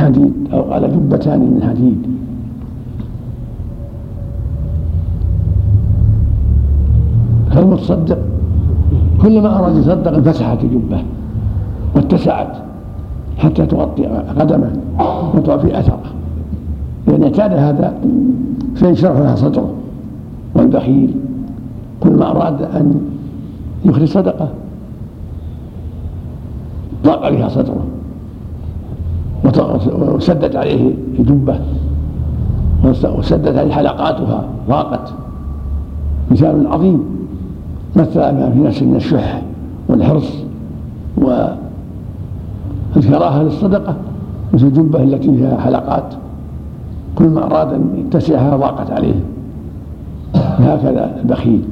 [0.00, 2.02] حديد أو قال جبتان من حديد
[7.50, 8.18] فالمتصدق
[9.22, 11.02] كلما أراد يصدق انفتحت الجبة
[11.96, 12.56] واتسعت
[13.38, 14.06] حتى تغطي
[14.38, 14.72] قدمه
[15.34, 16.02] وتعفي أثره.
[17.08, 17.94] لأن اعتاد هذا
[18.74, 19.70] فينشرح لها صدره
[20.54, 21.14] والبخيل.
[22.00, 23.00] كل ما أراد أن
[23.84, 24.48] يخرج صدقة
[27.04, 27.84] ضاق بها صدره.
[30.14, 31.60] وسدت عليه الجبة
[33.18, 35.12] وسدت عليه حلقاتها ضاقت.
[36.30, 37.04] مثال عظيم.
[37.96, 39.42] مثل ما في نفسه من الشح
[39.88, 40.34] والحرص
[42.96, 43.94] والكراهة للصدقة
[44.54, 46.14] مثل الجبة التي فيها حلقات.
[47.14, 49.20] كل ما أراد أن يتسعها ضاقت عليه.
[50.34, 51.62] هكذا البخيل.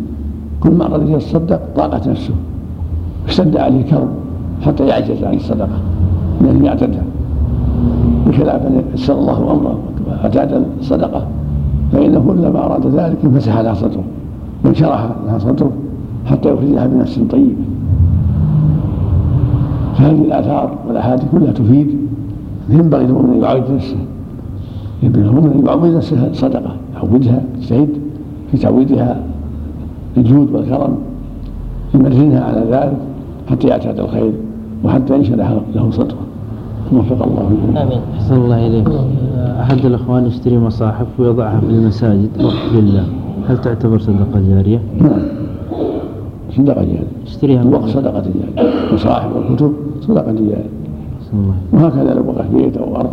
[0.61, 2.35] كل ما أراد أن يتصدق ضاقت نفسه.
[3.29, 4.09] اشتد عليه الكرب
[4.63, 5.79] حتى يعجز عن الصدقة
[6.41, 7.03] لأنه يعتدها
[8.27, 11.27] بخلاف أن يسر الله أمره واعتاد الصدقة
[11.93, 14.05] فإنه كلما أراد ذلك انفتح لها صدره
[14.65, 15.71] وانشرح لها صدره
[16.27, 17.55] حتى يخرجها بنفس طيبة
[19.95, 21.97] فهذه الآثار والأحاديث كلها تفيد
[22.71, 23.97] ينبغي للمؤمن أن يعود نفسه.
[25.03, 27.89] ينبغي للمؤمن أن يعود نفسه صدقة يعودها يجتهد
[28.53, 29.23] في تعويدها
[30.17, 30.97] الجود والكرم
[31.95, 32.99] يمرنها على ذلك
[33.51, 34.33] حتى يعتاد الخير
[34.85, 36.28] وحتى ينشرح له صدره
[36.93, 37.41] وفق الله
[37.83, 38.01] آمين.
[38.15, 38.89] أحسن الله إليك.
[39.61, 42.29] أحد الأخوان يشتري مصاحف ويضعها في المساجد.
[42.41, 43.05] وقف لله.
[43.49, 45.23] هل تعتبر صدقة جارية؟ نعم.
[46.57, 47.07] صدقة جارية.
[47.27, 48.73] اشتريها الوقت صدقة جارية.
[48.89, 50.71] المصاحف والكتب صدقة جارية.
[51.73, 53.11] وهكذا لو وقف بيت أو أرض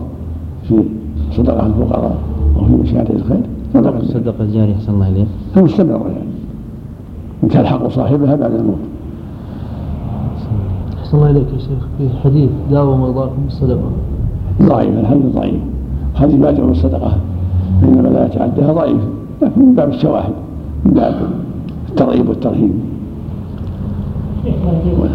[0.68, 0.84] في
[1.32, 2.16] صدقة الفقراء
[2.60, 3.42] أو في مشاريع الخير
[3.74, 4.76] صدقة صدقة جارية.
[4.76, 5.28] أحسن الله إليك.
[5.58, 6.36] مستمره يعني.
[7.44, 8.78] إن تلحق صاحبها بعد الموت.
[11.16, 13.90] أحسن الله إليك يا شيخ في حديث داوم مرضاكم بالصدقة
[14.62, 15.62] ضعيف الحديث ضعيف.
[16.16, 17.18] هذه ما من الصدقة
[17.82, 19.02] فإنما لا يتعداها ضعيف.
[19.42, 20.34] لكن من باب الشواهد
[20.86, 21.16] من باب
[21.90, 22.72] الترغيب والترهيب.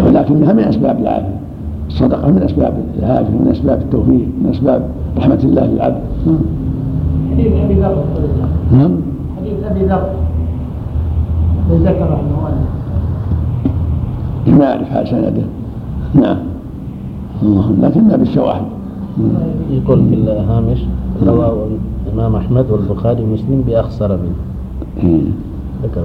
[0.07, 1.41] ولكنها من أسباب العافية
[1.89, 4.83] الصدقة من أسباب العافية من أسباب التوفيق من أسباب
[5.19, 6.01] رحمة الله للعبد.
[7.33, 8.05] حديث أبي ذر.
[8.73, 8.91] نعم.
[9.39, 10.11] حديث أبي ذر.
[11.71, 12.51] ذكر رحمه الله.
[14.59, 15.43] ما أعرف حال سنده.
[16.15, 16.39] نعم.
[17.83, 18.63] لكنها بالشواهد
[19.71, 20.79] يقول في الهامش
[21.27, 21.67] رواه
[22.07, 24.35] الإمام أحمد والبخاري ومسلم بأخسر منه.
[25.05, 25.21] إيه.
[25.83, 26.05] ذكر.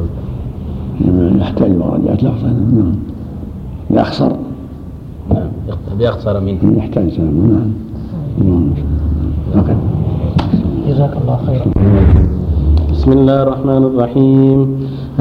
[1.39, 2.95] يحتاج مراجعة لفظه نعم.
[3.89, 4.35] بأخسر.
[5.29, 5.47] نعم
[5.99, 6.77] بأخسر منه.
[6.77, 7.71] يحتاج نعم.
[8.39, 8.69] نعم.
[10.87, 11.65] جزاك الله خيرا.
[13.05, 14.59] بسم الله الرحمن الرحيم.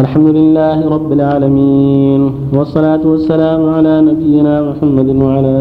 [0.03, 2.21] الحمد لله رب العالمين
[2.56, 5.56] والصلاة والسلام على نبينا محمد وعلى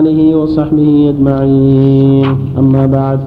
[0.00, 2.26] آله وصحبه أجمعين.
[2.56, 3.20] أما بعد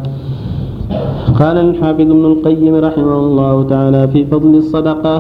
[1.40, 5.16] قال الحافظ ابن القيم رحمه الله تعالى في فضل الصدقة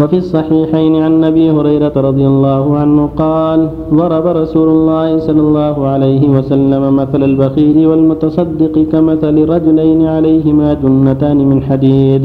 [0.00, 3.60] وفي الصحيحين عن أبي هريرة رضي الله عنه قال
[3.94, 11.58] ضرب رسول الله صلى الله عليه وسلم مثل البخيل والمتصدق كمثل رجلين عليهما جنتان من
[11.62, 12.22] حديد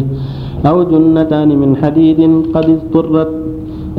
[0.65, 2.19] أو جنتان من حديد
[2.55, 3.31] قد اضطرت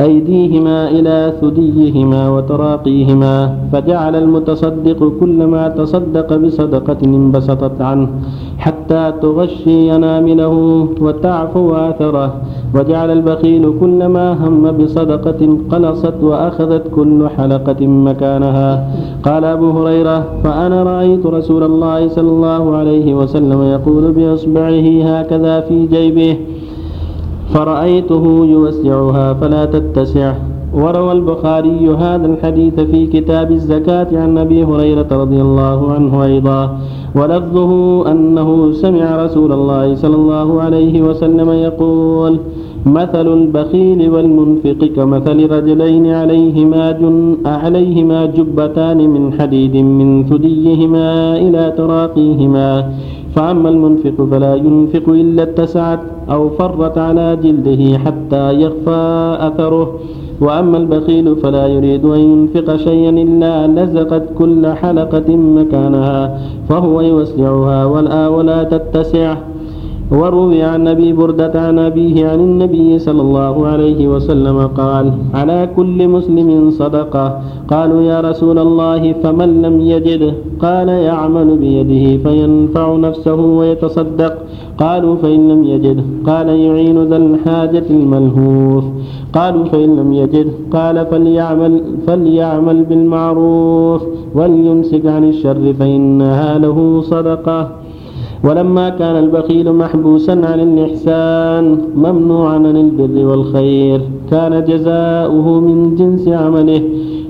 [0.01, 3.35] أيديهما إلى ثديهما وتراقيهما
[3.73, 8.09] فجعل المتصدق كلما تصدق بصدقة انبسطت عنه
[8.59, 10.55] حتى تغشي ينامله
[11.01, 12.29] وتعفو آثره
[12.75, 15.41] وجعل البخيل كلما هم بصدقة
[15.73, 18.71] قلصت وأخذت كل حلقة مكانها.
[19.23, 25.87] قال أبو هريرة فأنا رأيت رسول الله صلى الله عليه وسلم يقول بإصبعه هكذا في
[25.87, 26.37] جيبه
[27.55, 28.25] فرأيته
[28.55, 30.35] يوسعها فلا تتسع.
[30.75, 36.79] وروى البخاري هذا الحديث في كتاب الزكاة عن أبي هريرة رضي الله عنه أيضا.
[37.15, 37.73] ولفظه
[38.13, 42.39] أنه سمع رسول الله صلى الله عليه وسلم يقول
[42.87, 52.71] مثل البخيل والمنفق كمثل رجلين عليهما جن عليهما جبتان من حديد من ثديهما إلى تراقيهما.
[53.35, 56.01] فأما المنفق فلا ينفق إلا اتسعت
[56.31, 59.99] أو فرت على جلده حتى يخفى أثره.
[60.41, 68.29] وأما البخيل فلا يريد أن ينفق شيئا إلا لزقت كل حلقة مكانها فهو يوسعها والآ
[68.29, 69.37] ولا تتسع.
[70.11, 76.09] وروي عن أبي بردة عن أبيه عن النبي صلى الله عليه وسلم قال على كل
[76.09, 77.41] مسلم صدقة.
[77.69, 84.35] قالوا يا رسول الله فمن لم يجد؟ قال يعمل بيده فينفع نفسه ويتصدق.
[84.79, 86.05] قالوا فإن لم يجد.
[86.27, 88.85] قال يعين ذا الحاجة الملهوف.
[89.33, 90.47] قالوا فإن لم يجد.
[90.73, 94.03] قال فليعمل فليعمل بالمعروف
[94.35, 97.80] وليمسك عن الشر فإنها له صدقة.
[98.45, 104.01] ولما كان البخيل محبوسا عن الإحسان ممنوعا عن البر والخير.
[104.31, 106.83] كان جزاؤه من جنس عمله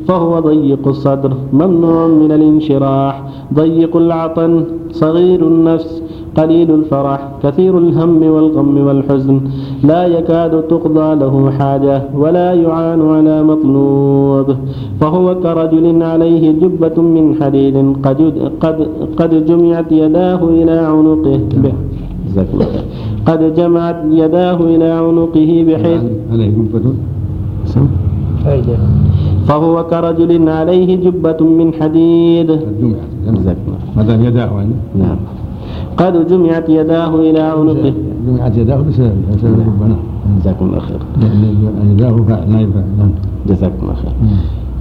[0.09, 3.15] فهو ضيق الصدر ممنوع من الانشراح.
[3.55, 6.03] ضيق العطن صغير النفس
[6.38, 9.41] قليل الفرح كثير الهم والغم والحزن.
[9.85, 14.47] لا يكاد تقضى له حاجة ولا يعان على مطلوب.
[15.00, 18.21] فهو كرجل عليه جبة من حديد قد,
[18.61, 21.41] قد, قد جمعت يداه إلى عنقه
[23.27, 26.87] قد جمعت يداه إلى عنقه بحيث عليه جبة.
[29.49, 32.49] فهو كرجل عليه جبة من حديد.
[32.81, 33.56] جمعت.
[33.97, 35.17] هذا يداه يعني نعم.
[36.00, 37.93] قد جمعت يداه إلى عنقه
[38.26, 39.12] جمعت يداه بسبب
[39.81, 39.97] نعم
[40.41, 41.00] جزاكم الله خير
[41.91, 42.44] يداه
[42.99, 43.11] نعم
[43.49, 44.12] جزاكم الله خير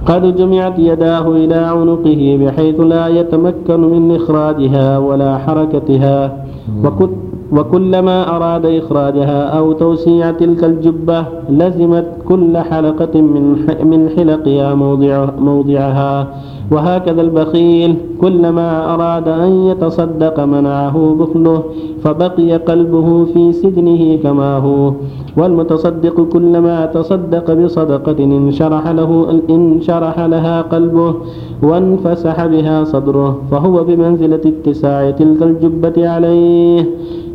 [0.06, 6.44] قد جمعت يداه إلى عنقه بحيث لا يتمكن من إخراجها ولا حركتها
[6.84, 7.10] وكل
[7.52, 16.26] وكلما أراد إخراجها أو توسيع تلك الجبة لزمت كل حلقة من من حلقها موضع موضعها
[16.70, 21.62] وهكذا البخيل كلما أراد أن يتصدق منعه بخله
[22.04, 24.92] فبقي قلبه في سجنه كما هو.
[25.36, 31.14] والمتصدق كلما تصدق بصدقة انشرح له انشرح لها قلبه
[31.62, 36.84] وانفسح بها صدره فهو بمنزلة اتساع تلك الجبة عليه.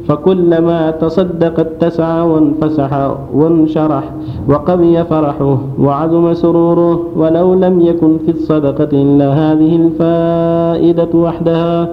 [0.07, 4.03] فكلما تصدق اتسع وانفسح وانشرح
[4.49, 11.89] وقوي فرحه وعظم سروره ولو لم يكن في الصدقة إلا هذه الفائدة وحدها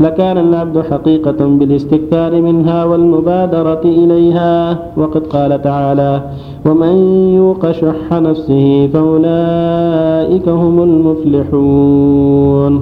[0.00, 4.78] لكان العبد حقيقة بالاستكثار منها والمبادرة إليها.
[4.96, 6.20] وقد قال تعالى
[6.66, 6.94] ومن
[7.34, 12.72] يوق شح نفسه فأولئك هم المفلحون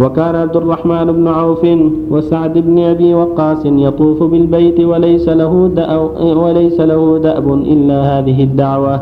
[0.00, 1.66] وكان عبد الرحمن بن عوف
[2.10, 5.52] وسعد بن أبي وقاص يطوف بالبيت وليس له
[6.42, 9.00] وليس له دأب إلا هذه الدعوة.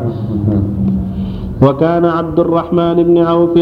[1.63, 3.55] وكان عبد الرحمن بن عوف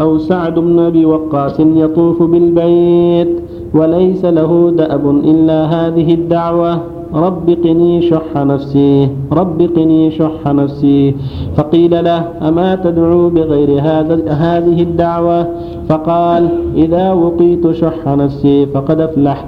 [0.00, 3.32] أو سعد بن أبي وقاص يطوف بالبيت
[3.74, 6.80] وليس له دأب إلا هذه الدعوة.
[7.14, 9.08] رب قني شح نفسي.
[9.32, 11.14] رب قني شح نفسي.
[11.56, 15.46] فقيل له أما تدعو بغير هذا هذه الدعوة؟
[15.88, 19.46] فقال إذا وقيت شح نفسي فقد أفلحت.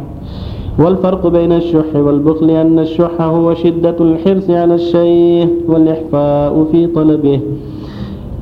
[0.79, 7.41] والفرق بين الشح والبخل أن الشح هو شدة الحرص على الشيء والإحفاء في طلبه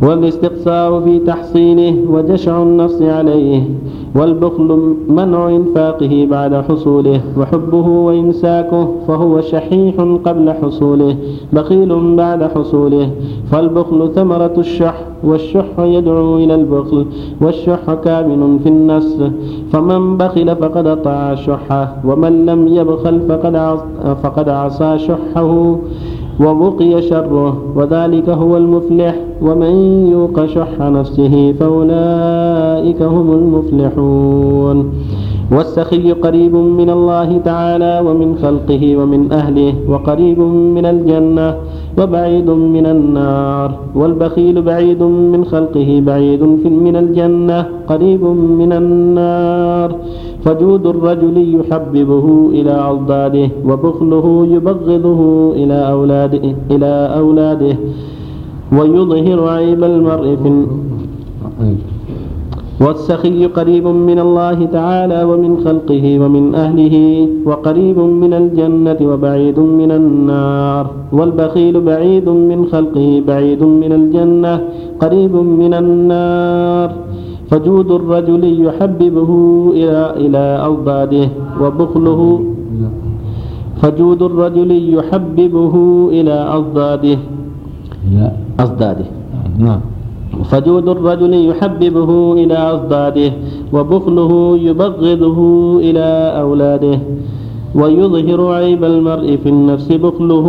[0.03, 3.63] والاستقصاء في تحصيله وجشع النفس عليه.
[4.15, 9.95] والبخل منع إنفاقه بعد حصوله وحبه وإمساكه فهو شحيح
[10.25, 11.17] قبل حصوله
[11.53, 13.11] بخيل بعد حصوله.
[13.51, 14.95] فالبخل ثمرة الشح
[15.25, 17.07] والشح يدعو إلى البخل
[17.41, 19.23] والشح كامن في النفس
[19.73, 23.79] فمن بخل فقد أطاع الشح ومن لم يبخل فقد
[24.23, 25.77] فقد عصى شحه
[26.41, 27.63] وبقي شره.
[27.77, 29.17] وذلك هو المفلح.
[29.43, 29.75] ومن
[30.13, 34.91] يوق شح نفسه فأولئك هم المفلحون.
[35.53, 40.41] والسخي قريب من الله تعالى ومن خلقه ومن أهله وقريب
[40.77, 41.57] من الجنة
[41.99, 48.25] وبعيد من النار والبخيل بعيد من خلقه بعيد من الجنة قريب
[48.61, 49.97] من النار.
[50.45, 57.77] فجود الرجل يحببه إلى أضداده وبخله يبغضه إلى أولاده إلى أولاده.
[58.73, 60.67] ويظهر عيب المرء في
[62.81, 66.97] والسخي قريب من الله تعالى ومن خلقه ومن أهله
[67.45, 74.55] وقريب من الجنة وبعيد من النار والبخيل بعيد من خلقه بعيد من الجنة
[75.01, 76.91] قريب من النار.
[77.51, 79.31] فجود الرجل يحببه
[79.73, 81.29] إلى إلى أوضاده
[81.63, 82.21] وبخله
[83.83, 85.75] فجود الرجل يحببه
[86.13, 87.19] إلى أضداده
[88.61, 89.05] أضداده
[89.59, 89.81] نعم.
[90.45, 93.33] فجود الرجل يحببه إلى أضداده
[93.73, 95.39] وبخله يبغضه
[95.79, 96.07] إلى
[96.41, 96.99] أولاده
[97.75, 100.47] ويظهر عيب المرء في النفس بخله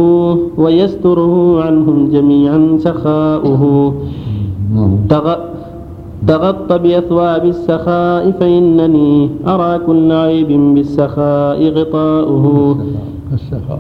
[0.58, 3.94] ويستره عنهم جميعا سخاؤه.
[6.28, 12.78] تغط بأثواب السخاء فإنني أرى كل عيب بالسخاء غطاؤه.
[13.34, 13.80] السخاء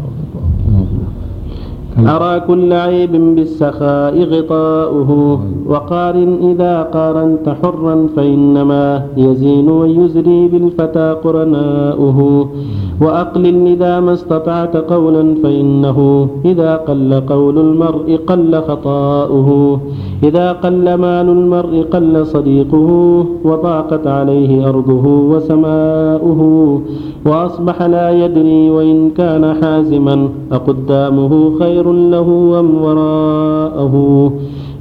[2.07, 12.49] أرى كل عيب بالسخاء غطاؤه وقارن إذا قارنت حرا فإنما يزين ويزري بالفتى قرناؤه.
[13.01, 19.79] وأقلل إذا ما استطعت قولا فإنه إذا قل قول المرء قل خطاؤه.
[20.23, 22.89] إذا قل مال المرء قل صديقه
[23.43, 26.41] وضاقت عليه أرضه وسماؤه.
[27.25, 33.93] وأصبح لا يدري وإن كان حازما أقدامه خير له أم وراءه.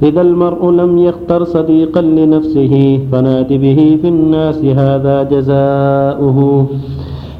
[0.03, 6.65] إذا المرء لم يختر صديقا لنفسه فنات به في الناس هذا جزاؤه.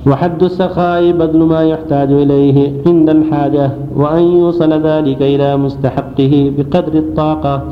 [0.07, 7.63] وحد السخاء بذل ما يحتاج إليه عند الحاجة وأن يوصل ذلك إلى مستحقه بقدر الطاقة.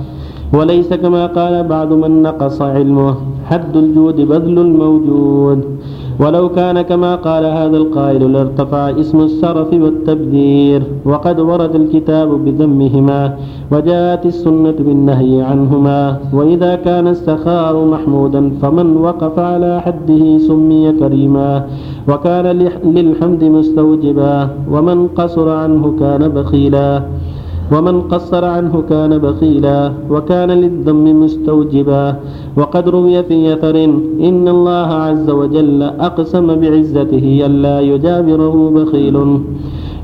[0.54, 5.66] وليس كما قال بعض من نقص علمه حد الجود بذل الموجود.
[6.20, 13.38] ولو كان كما قال هذا القائل لارتفع اسم السرف والتبذير وقد ورد الكتاب بذمهما
[13.72, 21.52] وجاءت السنة بالنهي عنهما وإذا كان السخاء محمودا فمن وقف على حده سمي كريما
[22.10, 22.46] وكان
[22.84, 27.02] للحمد مستوجبا ومن قصر عنه كان بخيلا.
[27.72, 32.16] ومن قصر عنه كان بخيلا وكان للذم مستوجبا
[32.58, 33.76] وقد روي في أثر
[34.30, 39.18] إن الله عز وجل أقسم بعزته ألا يجابره بخيل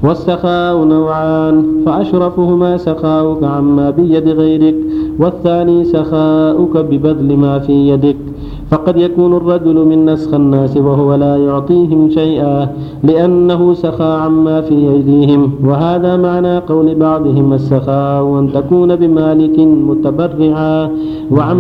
[0.03, 4.75] والسخاء نوعان فأشرفهما سخاؤك عما بيد غيرك
[5.20, 8.32] والثاني سخاؤك ببذل ما في يدك
[8.74, 12.68] فقد يكون الرجل من نسخ الناس وهو لا يعطيهم شيئا
[13.03, 15.51] لأنه سخى عما في أيديهم.
[15.65, 20.89] وهذا معنى قول بعضهم السخاء أن تكون بمالك متبرعا
[21.32, 21.60] وعم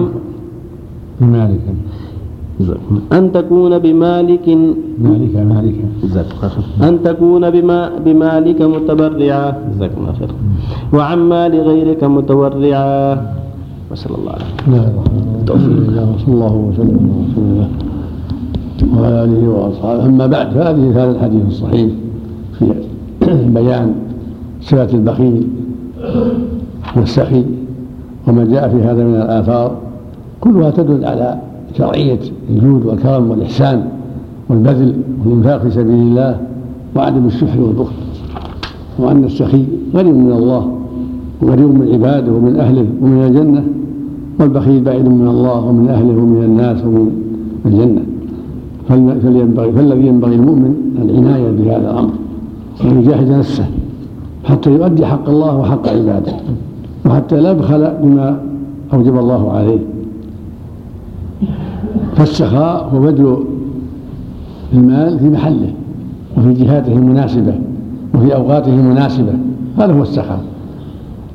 [1.21, 1.65] بمالك.
[3.13, 4.47] أن تكون بمالك
[5.05, 5.77] مالك مالك.
[6.81, 9.53] أن تكون بما بمالك متبرعا.
[10.93, 13.42] وعما لغيرك متورعا.
[13.93, 17.67] وصلى الله عليه بسم الله الرحمن الرحيم صلى الله وسلم على رسول الله
[19.01, 20.05] وعلى آله وأصحابه.
[20.05, 21.91] أما بعد فهذه هذا الحديث الصحيح
[22.59, 22.73] في
[23.53, 23.93] بيان
[24.61, 25.47] صفة البخيل
[26.95, 27.43] والسخي
[28.27, 29.75] وما جاء في هذا من الآثار.
[30.41, 31.39] كلها تدل على
[31.77, 32.19] شرعية
[32.49, 33.87] الجود والكرم والإحسان
[34.49, 34.95] والبذل
[35.25, 36.39] والإنفاق في سبيل الله
[36.95, 37.95] وعدم الشح والبخل.
[38.99, 40.77] وأن السخي غني من الله
[41.41, 43.63] وقريب من عباده ومن أهله ومن الجنة.
[44.39, 47.11] والبخيل بعيد من الله ومن أهله ومن الناس ومن
[47.65, 48.01] الجنة.
[48.89, 52.09] فلينبغي فالذي ينبغي المؤمن العناية بهذا الأمر
[52.85, 53.65] وأن يجاهد نفسه
[54.43, 56.33] حتى يؤدي حق الله وحق عباده
[57.05, 58.41] وحتى لا يبخل بما
[58.93, 59.79] أوجب الله عليه.
[62.15, 63.37] فالسخاء هو بذل
[64.73, 65.73] المال في محله
[66.37, 67.53] وفي جهاته المناسبة
[68.15, 69.33] وفي أوقاته المناسبة
[69.77, 70.41] هذا هو السخاء.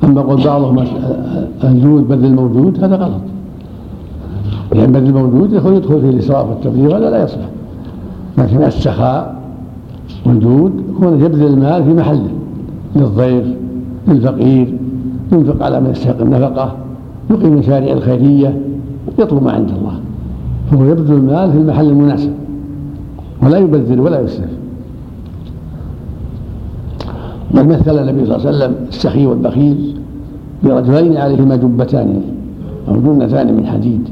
[0.03, 0.85] أما قول بعضهم
[1.63, 3.21] الجود بذل الموجود هذا غلط.
[4.75, 7.49] لأن بذل الموجود يدخل يدخل في الإسراف والتبذير هذا لا يصلح.
[8.37, 9.39] لكن السخاء
[10.25, 12.29] والجود هو يبذل المال في محله
[12.95, 13.45] للضيف
[14.07, 14.77] للفقير
[15.31, 16.75] ينفق على من يستحق النفقة
[17.29, 18.61] يقيم مشاريع الخيرية
[19.19, 19.99] يطلب ما عند الله.
[20.71, 22.31] فهو يبذل المال في المحل المناسب
[23.43, 24.58] ولا يبذر ولا يسرف.
[27.59, 29.95] بل مثل النبي صلى الله عليه وسلم السخي والبخيل
[30.63, 32.21] برجلين عليهما جبتان
[32.87, 34.09] أو جنتان من حديد.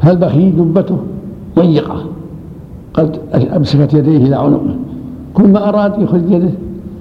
[0.00, 0.96] فالبخيل جبته
[1.58, 2.04] ضيقة.
[2.94, 3.18] قد
[3.56, 4.76] أمسكت يديه إلى عنقه.
[5.34, 6.50] كل ما أراد يخرج يده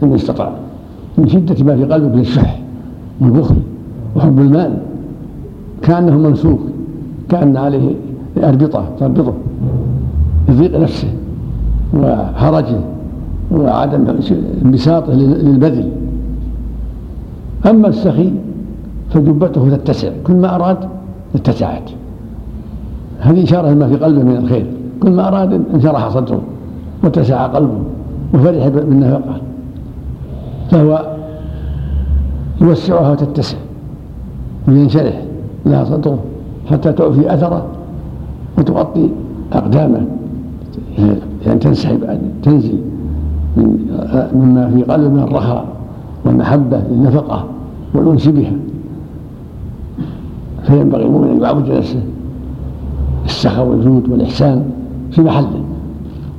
[0.04, 0.52] لما استطاع
[1.18, 2.60] من شدة ما في قلبه من الشح
[3.22, 3.56] والبخل
[4.16, 4.78] وحب المال.
[5.82, 6.60] كأنه منسوك
[7.30, 7.96] كأن عليه
[8.44, 9.34] أربطة تربطه.
[10.50, 11.08] لضيق نفسه
[11.94, 12.78] وحرجه
[13.54, 14.06] وعدم
[14.66, 15.92] انبساطه للبذل.
[17.70, 18.32] أما السخي
[19.10, 20.78] فجبته تتسع كل ما أراد
[21.36, 21.90] اتسعت.
[23.20, 24.66] هذه إشارة لما في قلبه من الخير.
[25.04, 26.42] كل ما أراد انشرح صدره
[27.04, 27.80] واتسع قلبه
[28.34, 29.42] وفرح بالنفقة
[30.72, 31.16] فهو
[32.62, 33.58] يوسعها وتتسع
[34.68, 35.22] وينشرح
[35.66, 36.20] لها صدره
[36.72, 37.66] حتى تعفي أثره
[38.58, 39.10] وتغطي
[39.54, 40.06] أقدامه.
[41.46, 42.78] يعني تنسحب تنزل.
[43.58, 45.66] مما في قلبه من الرخاء
[46.26, 47.46] والمحبة للنفقة
[47.94, 48.54] والأنس بها.
[50.64, 52.00] فينبغي المؤمن أن يعود نفسه.
[53.26, 54.66] السخاء والجود والإحسان
[55.12, 55.62] في محله.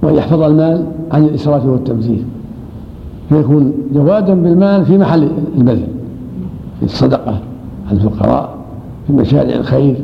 [0.02, 2.24] وأن يحفظ المال عن الإسراف والتبذير.
[3.28, 5.28] فيكون جوادا بالمال في محل
[5.58, 5.88] البذل.
[6.78, 7.38] في الصدقة
[7.90, 8.54] على الفقراء
[9.06, 9.96] في مشاريع الخير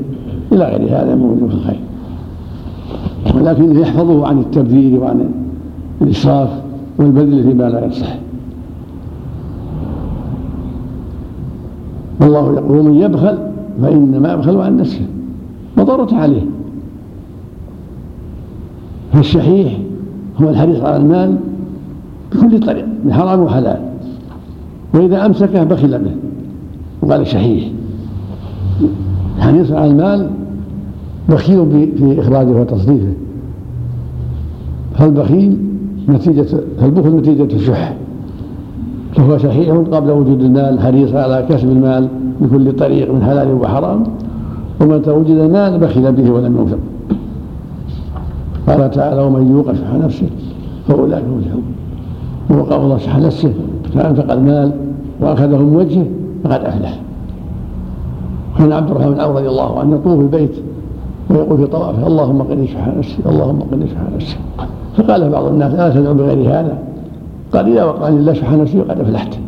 [0.53, 1.81] إلى غير هذا من وجوه الخير.
[3.35, 5.31] ولكن يحفظه عن التبذير وعن
[6.03, 6.49] الإسراف
[6.99, 8.15] والبذل فيما لا يصح.
[12.21, 13.39] والله يقول من يبخل
[13.83, 15.07] فإنما يبخل عن نفسه.
[15.77, 16.43] مضرة عليه.
[19.13, 19.79] فالشحيح
[20.43, 21.37] هو الحريص على المال
[22.33, 23.81] بكل طريق من حرام وحلال.
[24.95, 26.15] وإذا أمسكه بخل به.
[27.03, 27.69] وقال شحيح.
[29.39, 30.31] حريص على المال
[31.29, 33.13] بخيل في إخراجه وتصريفه
[34.95, 35.59] فالبخيل
[36.09, 36.47] نتيجة
[36.81, 37.95] فالبخل نتيجة الشح
[39.17, 42.09] فهو شحيح قبل وجود المال حريص على كسب المال
[42.41, 44.05] بكل طريق من حلال وحرام
[44.81, 46.79] ومتى وجد المال بخل به ولم ينفق.
[48.67, 50.27] قال تعالى ومن يوق شح نفسه
[50.89, 51.63] فأولئك هم المفلحون
[52.51, 53.53] ووقع الله شح نفسه
[53.95, 54.73] فأنفق المال
[55.21, 56.07] واخذه من وجهه
[56.45, 57.01] فقد أفلح.
[58.59, 60.57] كان عبد الرحمن بن عوف رضي الله عنه يطوف البيت
[61.31, 64.37] ويقول في طوافه اللهم قني شح نفسي اللهم قني شح نفسي.
[64.97, 66.79] فقال بعض الناس الا تدعو بغير هذا.
[67.53, 69.39] قال إذا وقعني الله شح نفسي وقد أفلحت.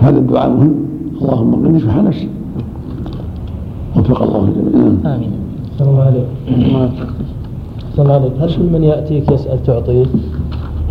[0.00, 0.74] هذا الدعاء مهم.
[1.22, 2.28] اللهم قني شح نفسي.
[3.96, 5.32] وفق الله الجميع آمين.
[5.78, 6.24] صلى الله عليه
[7.96, 10.06] صلى الله عليك هل كل من يأتيك يسأل تعطيه؟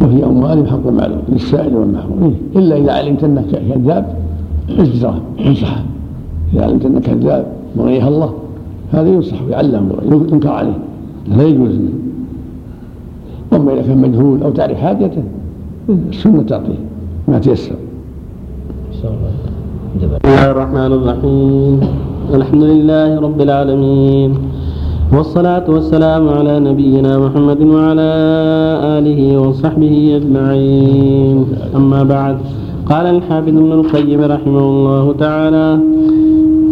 [0.01, 2.35] وفي اموالهم حق معلوم للسائل والمحروم.
[2.55, 4.15] إلا إذا علمت أنك كذاب
[4.79, 5.81] اجزره انصحه
[6.53, 7.45] إذا علمت أنك كذاب
[7.77, 8.33] وغيها الله.
[8.91, 9.91] هذا ينصح ويعلم
[10.31, 10.77] ينكر عليه.
[11.37, 11.75] لا يجوز.
[13.53, 15.23] أما إذا كان مجهول أو تعرف حاجته
[15.89, 16.81] السنة تعطيه
[17.27, 17.75] ما تيسر.
[18.91, 19.07] بسم
[20.25, 21.79] الله الرحمن الرحيم.
[22.33, 24.31] الحمد لله رب العالمين.
[25.11, 28.09] والصلاة والسلام على نبينا محمد وعلى
[28.97, 31.37] آله وصحبه أجمعين.
[31.75, 32.37] أما بعد
[32.91, 35.79] قال الحافظ ابن القيم رحمه الله تعالى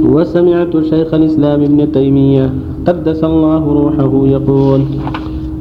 [0.04, 2.54] وسمعت شيخ الإسلام ابن تيمية
[2.88, 4.82] قدس الله روحه يقول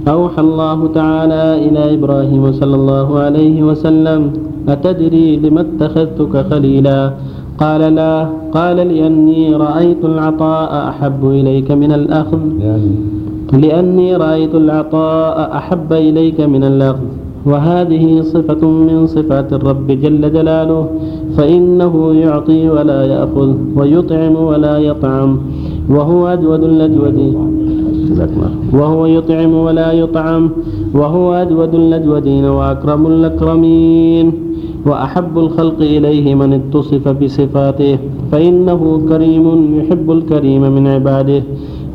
[0.09, 4.33] أوحى الله تعالى إلى إبراهيم صلى الله عليه وسلم
[4.69, 7.13] أتدري لم اتخذتك خليلا؟
[7.59, 8.29] قال لا.
[8.55, 12.39] قال لأني رأيت العطاء أحب إليك من الأخذ.
[13.53, 17.28] لأني رأيت العطاء أحب إليك من الأخذ.
[17.47, 20.89] وهذه صفة من صفات الرب جل جلاله
[21.37, 25.39] فإنه يعطي ولا يأخذ ويطعم ولا يطعم
[25.91, 27.35] وهو أجود الأجودين
[28.73, 30.51] وهو يطعم ولا يطعم
[30.95, 34.33] وهو أجود الأجودين وأكرم الأكرمين
[34.87, 37.99] وأحب الخلق إليه من اتصف بصفاته
[38.33, 39.45] فإنه كريم
[39.79, 41.43] يحب الكريم من عباده.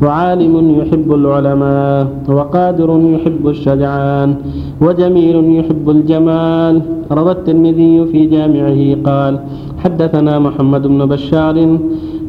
[0.02, 4.34] وعالم يحب العلماء وقادر يحب الشجعان
[4.80, 6.82] وجميل يحب الجمال.
[7.12, 9.38] روى الترمذي في جامعه قال
[9.84, 11.78] حدثنا محمد بن بشار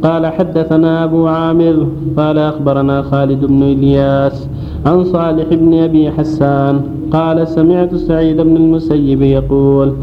[0.04, 4.50] قال حدثنا أبو عامر قال أخبرنا خالد بن إلياس
[4.86, 9.94] عن صالح بن أبي حسان قال سمعت سعيد بن المسيب يقول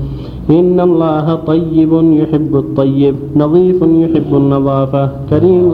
[0.51, 5.67] إن الله طيب يحب الطيب نظيف يحب النظافة كريم.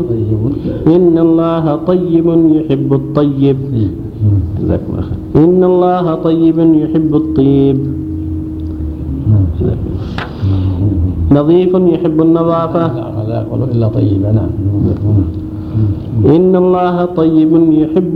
[0.87, 2.27] إن الله طيب
[2.57, 3.59] يحب الطيب.
[5.37, 7.79] إن الله طيب يحب الطيب.
[11.33, 12.85] نظيف يحب النظافة.
[13.29, 14.53] لا يقول إلا طيبا نعم
[16.37, 18.15] إن الله طيب يحب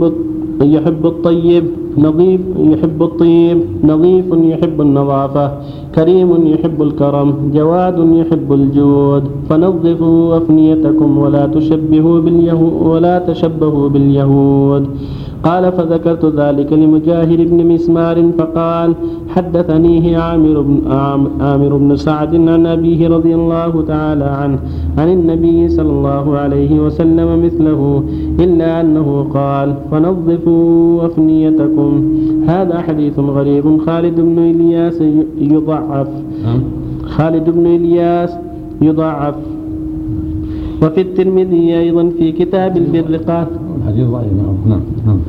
[0.61, 1.65] يحب الطيب.
[1.97, 5.51] نظيف يحب الطيب نظيف يحب النظافة
[5.95, 9.23] كريم يحب الكرم جواد يحب الجود.
[9.49, 14.83] فنظفوا أفنيتكم ولا تشبهوا باليهود ولا تشبهوا باليهود.
[15.47, 18.89] قال فذكرت ذلك لمجاهد بن مسمار فقال
[19.33, 20.77] حدثنيه عامر بن
[21.41, 24.59] عامر بن سعد عن أبيه رضي الله تعالى عنه
[24.97, 28.03] عن النبي صلى الله عليه وسلم مثله
[28.39, 31.82] إلا أنه قال فنظفوا أفنيتكم
[32.47, 33.81] هذا حديث غريب.
[33.85, 35.01] خالد بن إلياس
[35.37, 36.07] يضعف.
[37.03, 38.31] خالد بن إلياس
[38.81, 39.35] يضعف.
[40.83, 44.33] وفي الترمذي أيضا في كتاب البر قال الحديث ضعيف
[44.67, 44.81] نعم.
[45.05, 45.19] نعم.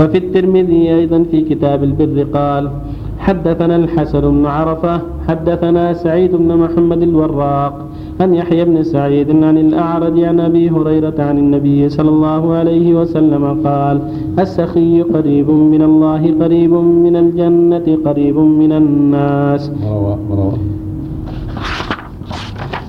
[0.00, 2.70] وفي الترمذي أيضا في كتاب البر قال
[3.18, 7.86] حدثنا الحسن بن عرفة حدثنا سعيد بن محمد الوراق
[8.22, 13.44] عن يحيى بن سعيد عن الأعرج عن أبي هريرة عن النبي صلى الله عليه وسلم
[13.66, 13.96] قال
[14.38, 16.72] السخي قريب من الله قريب
[17.06, 19.62] من الجنة قريب من الناس.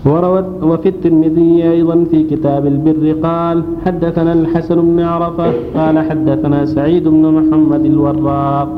[0.05, 7.07] وروى وفي الترمذي أيضا في كتاب البر قال حدثنا الحسن بن عرفة قال حدثنا سعيد
[7.07, 8.69] بن محمد الوراق.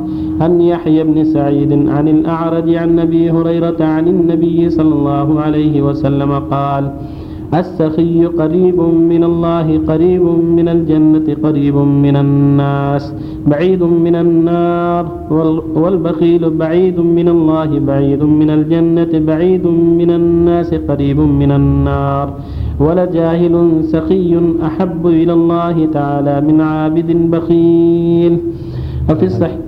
[0.41, 6.32] عن يحيى بن سعيد عن الأعرج عن أبي هريرة عن النبي صلى الله عليه وسلم
[6.52, 6.91] قال
[7.54, 8.80] السخي قريب
[9.13, 10.21] من الله قريب
[10.58, 13.13] من الجنة قريب من الناس
[13.48, 15.04] بعيد من النار
[15.76, 19.65] والبخيل بعيد من الله بعيد من الجنة بعيد
[20.02, 22.34] من الناس قريب من النار.
[22.80, 24.32] ولجاهل سخي
[24.65, 28.34] أحب إلى الله تعالى من عابد بخيل.
[29.10, 29.60] وفي الصحيح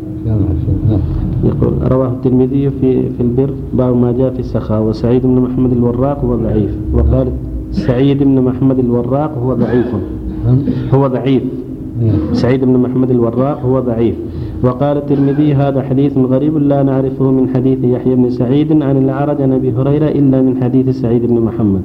[1.43, 6.25] يقول رواه الترمذي في في البر باب ما جاء في السخاء وسعيد بن محمد الوراق
[6.25, 6.77] هو ضعيف.
[6.93, 7.27] وقال
[7.71, 9.87] سعيد بن محمد الوراق هو ضعيف.
[10.93, 11.43] هو ضعيف.
[12.31, 14.15] سعيد بن محمد الوراق هو ضعيف.
[14.63, 19.51] وقال الترمذي هذا حديث غريب لا نعرفه من حديث يحيى بن سعيد عن الأعرج عن
[19.53, 21.81] أبي هريرة إلا من حديث سعيد بن محمد.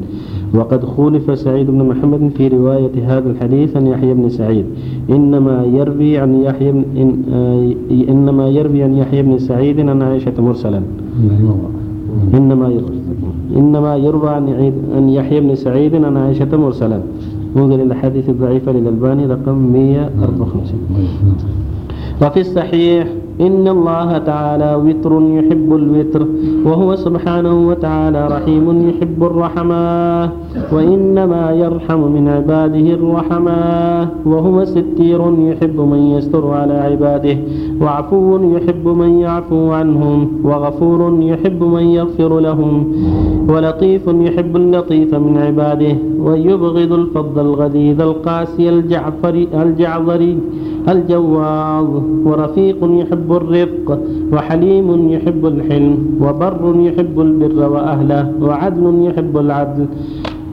[0.54, 4.64] وقد خولف سعيد بن محمد في رواية هذا الحديث عن يحيى بن سعيد.
[5.10, 7.72] إنما يروي عن يحيى بن إن آه
[8.08, 10.82] إنما يروي عن يحيى بن سعيد عن عائشة مرسلا.
[12.34, 12.98] إنما يروي
[13.56, 17.00] إنما يروى عن عن يحيى بن سعيد عن عائشة مرسلا.
[17.56, 21.61] انظر إلى الحديث الضعيفة للألباني رقم 154
[22.22, 23.06] وفي الصحيح
[23.40, 26.26] إن الله تعالى وتر يحب الوتر
[26.66, 29.84] وهو سبحانه وتعالى رحيم يحب الرحمة
[30.72, 33.58] وإنما يرحم من عباده الرحمة
[34.26, 37.36] وهو ستير يحب من يستر على عباده
[37.80, 42.92] وعفو يحب من يعفو عنهم وغفور يحب من يغفر لهم
[43.48, 50.38] ولطيف يحب اللطيف من عباده ويبغض الفض الغليظ القاسي الجعفري الجعظري
[50.88, 51.88] الجواظ
[52.26, 53.98] ورفيق يحب الرفق
[54.32, 59.86] وحليم يحب الحلم وبر يحب البر وأهله وعدل يحب العدل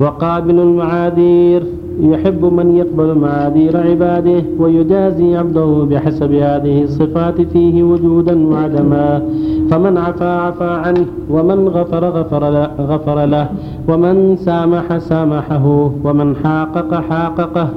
[0.02, 1.64] وقابل المعاذير
[2.02, 9.22] يحب من يقبل معاذير عباده ويجازي عبده بحسب هذه الصفات فيه وجودا وعدما.
[9.70, 12.44] فمن عفا عفا عنه ومن غفر غفر
[12.80, 13.48] غفر له.
[13.88, 15.66] ومن سامح سامحه
[16.04, 17.68] ومن حاقق حاققه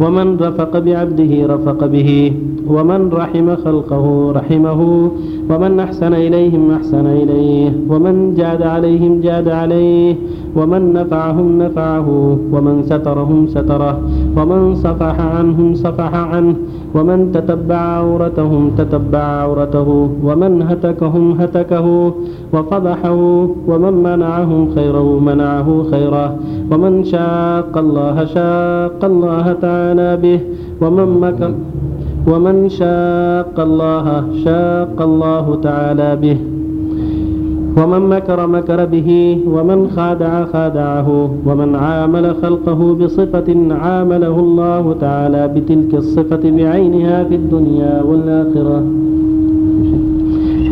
[0.00, 2.32] ومن رفق بعبده رفق به.
[2.70, 4.80] ومن رحم خلقه رحمه
[5.50, 10.14] ومن أحسن إليهم أحسن إليه ومن جاد عليهم جاد عليه
[10.56, 12.08] ومن نفعهم نفعه
[12.52, 13.94] ومن سترهم ستره
[14.36, 16.54] ومن صفح عنهم صفح عنه
[16.94, 19.88] ومن تتبع عورتهم تتبع عورته
[20.24, 21.86] ومن هتكهم هتكه
[22.54, 23.14] وفضحه
[23.68, 26.36] ومن منعهم خيره منعه خيره
[26.70, 30.40] ومن شاق الله شاق الله تعالى به
[30.82, 31.52] ومن مكر
[32.32, 36.38] ومن شاق الله شاق الله تعالى به.
[37.76, 39.38] ومن مكر مكر به.
[39.46, 41.30] ومن خادع خادعه.
[41.46, 48.82] ومن عامل خلقه بصفة عامله الله تعالى بتلك الصفة بعينها في الدنيا والآخرة.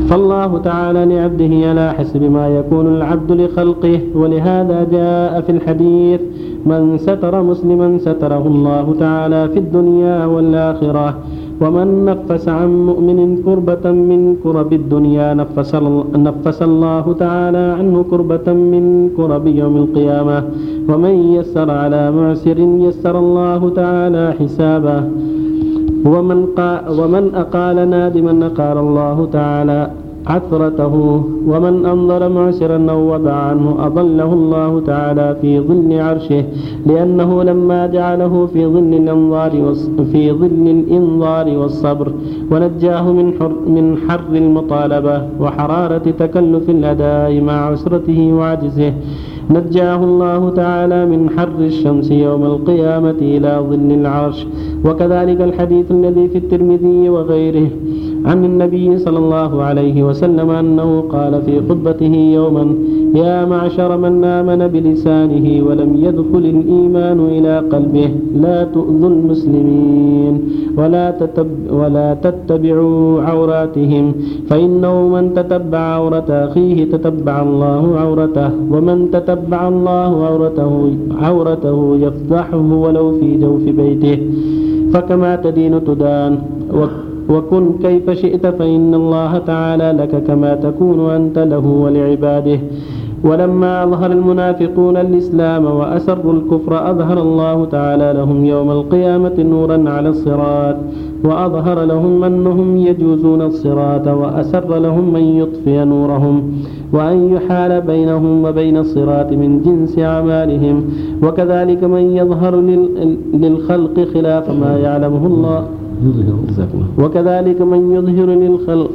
[0.08, 6.20] فالله تعالى لعبده على حسب ما يكون العبد لخلقه ولهذا جاء في الحديث
[6.66, 11.14] من ستر مسلما ستره الله تعالى في الدنيا والآخرة.
[11.60, 15.74] ومن نفس عن مؤمن كربة من كرب الدنيا نفس,
[16.28, 20.38] نفس الله تعالى عنه كربة من كرب يوم القيامة.
[20.88, 25.00] ومن يسر على معسر يسر الله تعالى حسابه.
[26.06, 30.94] ومن, قا ومن أقال نادما أقال الله تعالى عثرته
[31.46, 36.44] ومن أنظر معسرا أو وضع عنه أضله الله تعالى في ظل عرشه
[36.86, 39.50] لأنه لما جعله في ظل الأنظار
[40.12, 42.12] في ظل الإنظار والصبر
[42.50, 48.92] ونجاه من حر من حر المطالبة وحرارة تكلف الأداء مع عسرته وعجزه.
[49.50, 54.46] نجاه الله تعالى من حر الشمس يوم القيامة إلى ظل العرش.
[54.84, 57.68] وكذلك الحديث الذي في الترمذي وغيره
[58.26, 62.74] عن النبي صلى الله عليه وسلم أنه قال في خطبته يوما
[63.14, 70.34] يا معشر من آمن بلسانه ولم يدخل الإيمان إلى قلبه لا تؤذوا المسلمين
[70.78, 74.12] ولا, تتب ولا تتبعوا عوراتهم
[74.48, 80.72] فإنه من تتبع عورة أخيه تتبع الله عورته ومن تتبع الله عورته
[81.22, 84.18] عورته يفضحه ولو في جوف بيته.
[84.92, 86.38] فكما تدين تدان
[87.30, 92.58] وكن كيف شئت فإن الله تعالى لك كما تكون أنت له ولعباده.
[93.24, 100.76] ولما أظهر المنافقون الإسلام وأسروا الكفر أظهر الله تعالى لهم يوم القيامة نورا على الصراط
[101.24, 106.52] وأظهر لهم أنهم يجوزون الصراط وأسر لهم من يطفئ نورهم
[106.92, 110.84] وأن يحال بينهم وبين الصراط من جنس أعمالهم.
[111.22, 112.54] وكذلك من يظهر
[113.34, 115.64] للخلق خلاف ما يعلمه الله
[116.98, 118.28] وكذلك من يظهر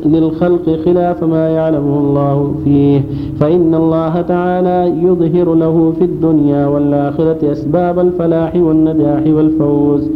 [0.05, 3.01] للخلق, خلاف ما يعلمه الله فيه
[3.39, 10.09] فإن الله تعالى يظهر له في الدنيا والآخرة أسباب الفلاح والنجاح والفوز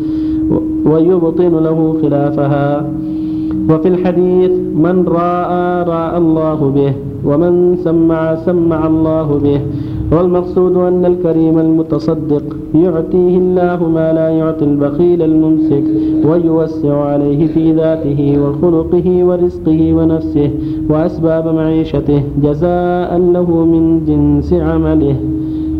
[0.85, 2.85] ويبطن له خلافها.
[3.69, 6.93] وفي الحديث من راى راى الله به
[7.25, 9.61] ومن سمع سمع الله به.
[10.11, 12.43] والمقصود أن الكريم المتصدق
[12.75, 15.83] يعطيه الله ما لا يعطي البخيل الممسك
[16.25, 20.49] ويوسع عليه في ذاته وخلقه ورزقه ونفسه
[20.89, 25.15] وأسباب معيشته جزاء له من جنس عمله.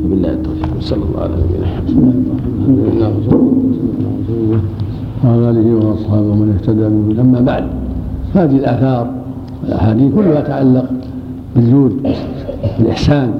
[0.09, 0.69] بالله التوفيق.
[0.79, 2.25] صلى الله عليه وسلم
[5.25, 7.63] وعلى آله وأصحابه من اهتدى به أما بعد
[8.33, 9.07] هذه الآثار
[9.63, 10.85] والأحاديث كلها تتعلق
[11.55, 11.93] بالجود
[12.79, 13.33] والاحسان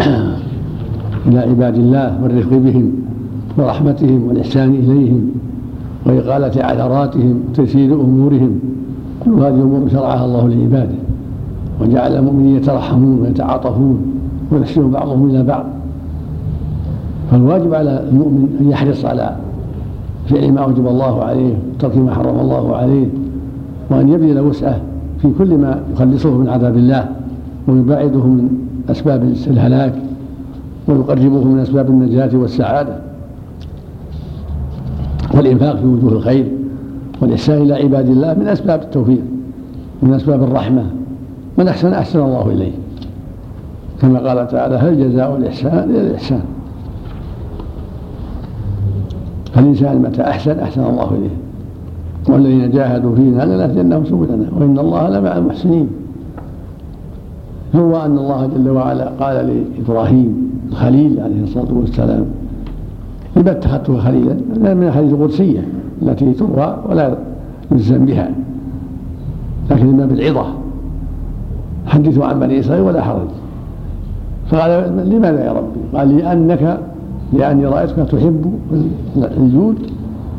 [1.26, 2.92] إلى عباد الله والرفق بهم
[3.58, 5.30] ورحمتهم والإحسان إليهم
[6.06, 8.60] وإقالة عثراتهم وتيسير أمورهم
[9.24, 10.94] كل هذه أمور شرعها الله لعباده
[11.80, 13.98] وجعل المؤمنين يترحمون ويتعاطفون
[14.52, 15.64] ويحسن بعضهم إلى بعض.
[17.30, 19.36] فالواجب على المؤمن أن يحرص على
[20.26, 23.06] فعل ما أوجب الله عليه وترك ما حرم الله عليه
[23.90, 24.80] وأن يبذل وسعه
[25.22, 27.08] في كل ما يخلصه من عذاب الله
[27.68, 29.94] ويباعده من أسباب الهلاك
[30.88, 32.96] ويقربه من أسباب النجاة والسعادة
[35.34, 36.46] والإنفاق في وجوه الخير
[37.20, 39.20] والإحسان إلى عباد الله من أسباب التوفيق
[40.02, 40.84] من أسباب الرحمة
[41.58, 42.72] من أحسن أحسن الله إليه.
[44.02, 46.42] كما قال تعالى هل جزاء الإحسان إلى الإحسان؟
[49.52, 51.36] فالإنسان متى أحسن أحسن الله إليه.
[52.28, 55.88] والذين جاهدوا فينا لنهدينهم سبلنا وإن الله لمع المحسنين.
[57.76, 62.24] هو أن الله جل وعلا قال لإبراهيم الخليل عليه الصلاة والسلام
[63.36, 64.34] لما اتخذته خليلا
[64.74, 65.68] من الحديث القدسية
[66.02, 67.16] التي تروى ولا
[67.72, 68.30] يلزم بها
[69.70, 70.46] لكن لما بالعظة.
[71.86, 73.28] حدثوا عن بني إسرائيل ولا حرج.
[74.50, 76.80] فقال لماذا يا ربي؟ قال لأنك
[77.32, 78.52] لأني رأيتك تحب
[79.16, 79.76] الجود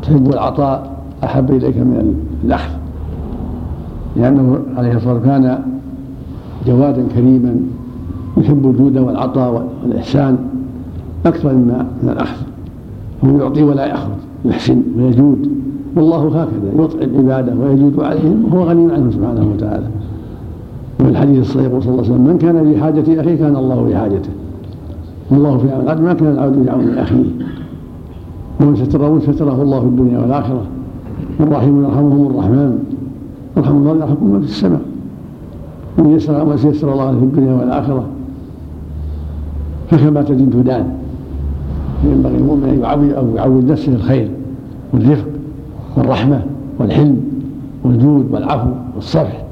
[0.02, 0.90] تحب العطاء
[1.24, 2.14] أحب إليك من
[2.44, 2.72] الأخذ.
[4.16, 5.58] لأنه عليه الصلاة والسلام كان
[6.66, 7.56] جوادا كريما
[8.36, 10.38] يحب الجود والعطاء والإحسان
[11.26, 12.42] أكثر مما من الأخذ.
[13.24, 14.10] هو يعطي ولا يأخذ
[14.44, 15.48] يحسن ويجود.
[15.96, 19.86] والله هكذا يطعم عباده ويجود عليهم وهو غني عنهم سبحانه وتعالى.
[21.00, 23.96] وفي الحديث الصحيح صلى الله عليه وسلم من كان في حاجة أخيه كان الله في
[23.96, 24.30] حاجته
[25.30, 27.24] والله في عون العبد ما كان العبد في عون أخيه.
[28.60, 30.62] ومن ستره ستره الله في الدنيا والآخرة.
[31.40, 32.78] والراحمون يرحمهم الرحمن.
[33.56, 34.80] يرحم الله يرحمكم في السماء.
[35.98, 38.04] من يسر ما سيسر الله في الدنيا والآخرة.
[39.90, 40.86] فكما تدين تدان
[42.04, 44.30] ينبغي المؤمن أن يعود أو يعود نفسه الخير
[44.92, 45.26] والرفق
[45.96, 46.42] والرحمة
[46.78, 47.20] والحلم
[47.84, 49.44] والجود والعفو والصفح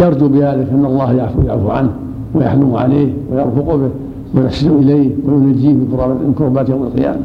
[0.00, 1.90] يرجو بذلك أن الله يعفو يعفو عنه
[2.34, 3.90] ويحلم عليه ويرفق به
[4.34, 7.20] ويحسن إليه وينجيه من كربات يوم القيامة.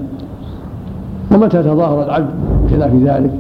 [1.32, 2.30] ومتى تظاهر العبد
[2.66, 3.34] بخلاف ذلك؟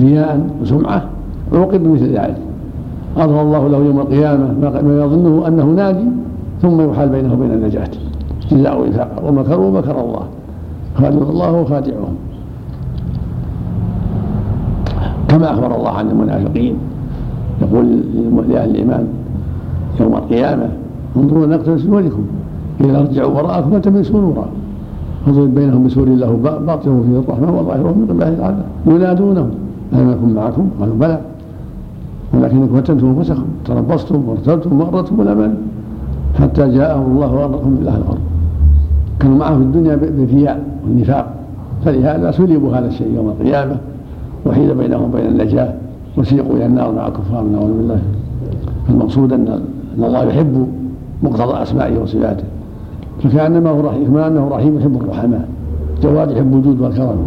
[0.00, 1.04] رياء وسمعة.
[1.52, 2.45] عوقب بمثل ذلك.
[3.16, 6.08] أظهر الله له يوم القيامة ما يظنه أنه ناجي
[6.62, 7.88] ثم يحال بينه وبين النجاة.
[8.50, 10.22] جزاء وفاقا ومكروا مكر الله.
[10.94, 12.14] خادعون الله وخادعهم
[15.28, 16.74] كما أخبر الله عن المنافقين.
[17.62, 17.86] يقول
[18.48, 19.06] لأهل الإيمان
[20.00, 20.68] يوم القيامة
[21.16, 22.24] انظروا نقتبس نوركم
[22.80, 24.46] إذا ارجعوا وراءكم فالتمسوا نورا.
[25.26, 26.32] فضرب بينهم بسور له
[26.66, 29.50] باطنه فيه الرحمة وظاهره من قبله العذاب ينادونهم
[29.92, 31.20] ألم يكن معكم؟ قالوا بلى.
[32.34, 35.54] ولكنكم فتنتم أنفسكم تربصتم وارتبتم وغرتكم الاماني
[36.40, 38.18] حتى جاءهم الله وغرقهم بالله الأرض.
[39.20, 41.34] كانوا معه في الدنيا بالرياء والنفاق
[41.84, 43.76] فلهذا سلبوا هذا الشيء يوم القيامة
[44.46, 45.74] وحيل بينهم وبين النجاة
[46.16, 47.98] وسيقوا إلى النار مع الكفار نعوذ بالله.
[48.90, 49.48] المقصود أن
[49.98, 50.66] أن الله يحب
[51.22, 52.44] مقتضى أسمائه وصفاته.
[53.22, 55.48] فكأنما هو رحيم كما انه رحيم يحب الرحماء
[56.02, 57.18] جواد يحب الجود والكرم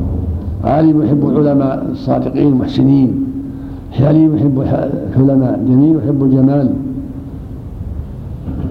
[0.63, 3.28] عالم يحب العلماء الصادقين المحسنين.
[3.91, 4.62] حليم يحب
[5.10, 6.69] الحلماء جميل يحب الجمال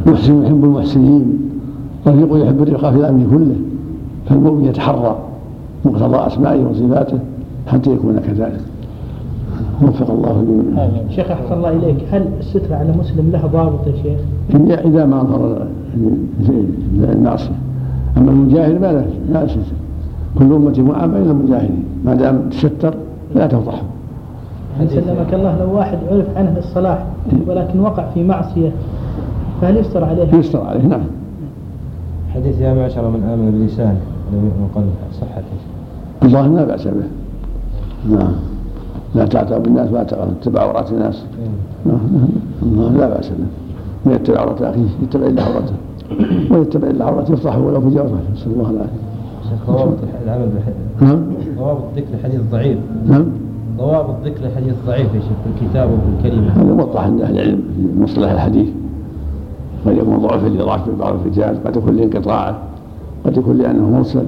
[0.06, 1.38] محسن يحب المحسنين.
[2.06, 3.56] رفيق يحب الرقى في الأمر كله.
[4.28, 5.18] فالمؤمن يتحرى
[5.84, 7.18] مقتضى أسمائه وصفاته
[7.66, 8.60] حتى يكون كذلك.
[9.82, 10.90] وفق الله جميعا.
[11.10, 11.96] شيخ أحسن الله إليك.
[12.10, 14.20] هل الستر على مسلم له ضابط يا شيخ؟
[14.86, 15.66] اذا ما ظهر
[17.12, 17.58] المعصية.
[18.16, 19.60] أما المجاهد ما لا ستر.
[20.38, 22.94] كل امتي معافى الا المجاهدين ما دام تستر
[23.34, 23.86] لا تفضحهم
[24.78, 27.06] يعني سلمك الله لو واحد عرف عنه الصلاح
[27.46, 28.72] ولكن وقع في معصية
[29.60, 31.04] فهل يستر عليه؟ يستر عليه نعم.
[32.34, 34.00] حديث يا معشر من آمن بلسانه
[34.32, 34.88] لم يؤمن قلبه
[35.20, 35.42] صحته
[36.22, 37.08] الظاهر لا بأس به.
[38.10, 38.32] نعم.
[39.14, 40.04] لا تعتب بالناس ولا
[40.40, 41.24] تتبع عورات الناس.
[41.86, 41.98] نعم
[42.76, 43.46] نعم لا بأس به.
[44.06, 45.74] من يتبع عورة أخيه يتبع إلا عورته.
[46.50, 49.08] ويتبع إلا عورته يفضحه ولو في جوفه نسأل الله العافية.
[49.50, 51.22] شيخ ضوابط العمل بالحديث نعم
[51.58, 53.24] ضوابط ذكر الحديث ضعيف نعم.
[53.78, 56.52] ضوابط ذكر الحديث ضعيف يا شيخ في الكتاب وفي الكلمة.
[56.52, 58.68] هذا موضح عند أهل العلم في مصطلح الحديث.
[59.86, 62.58] قد يكون ضعف لضعف بعض الرجال قد يكون لانقطاعه
[63.24, 64.24] قد يكون لأنه مرسل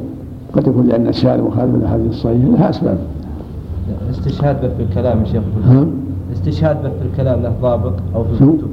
[0.53, 2.99] قد يكون لأن الشارع مخالف للأحاديث الصحيحة لها أسباب.
[4.11, 5.43] استشهاد به في الكلام يا شيخ.
[5.69, 5.91] نعم
[6.33, 8.69] استشهاد به في الكلام له ضابط أو في؟ الكتب.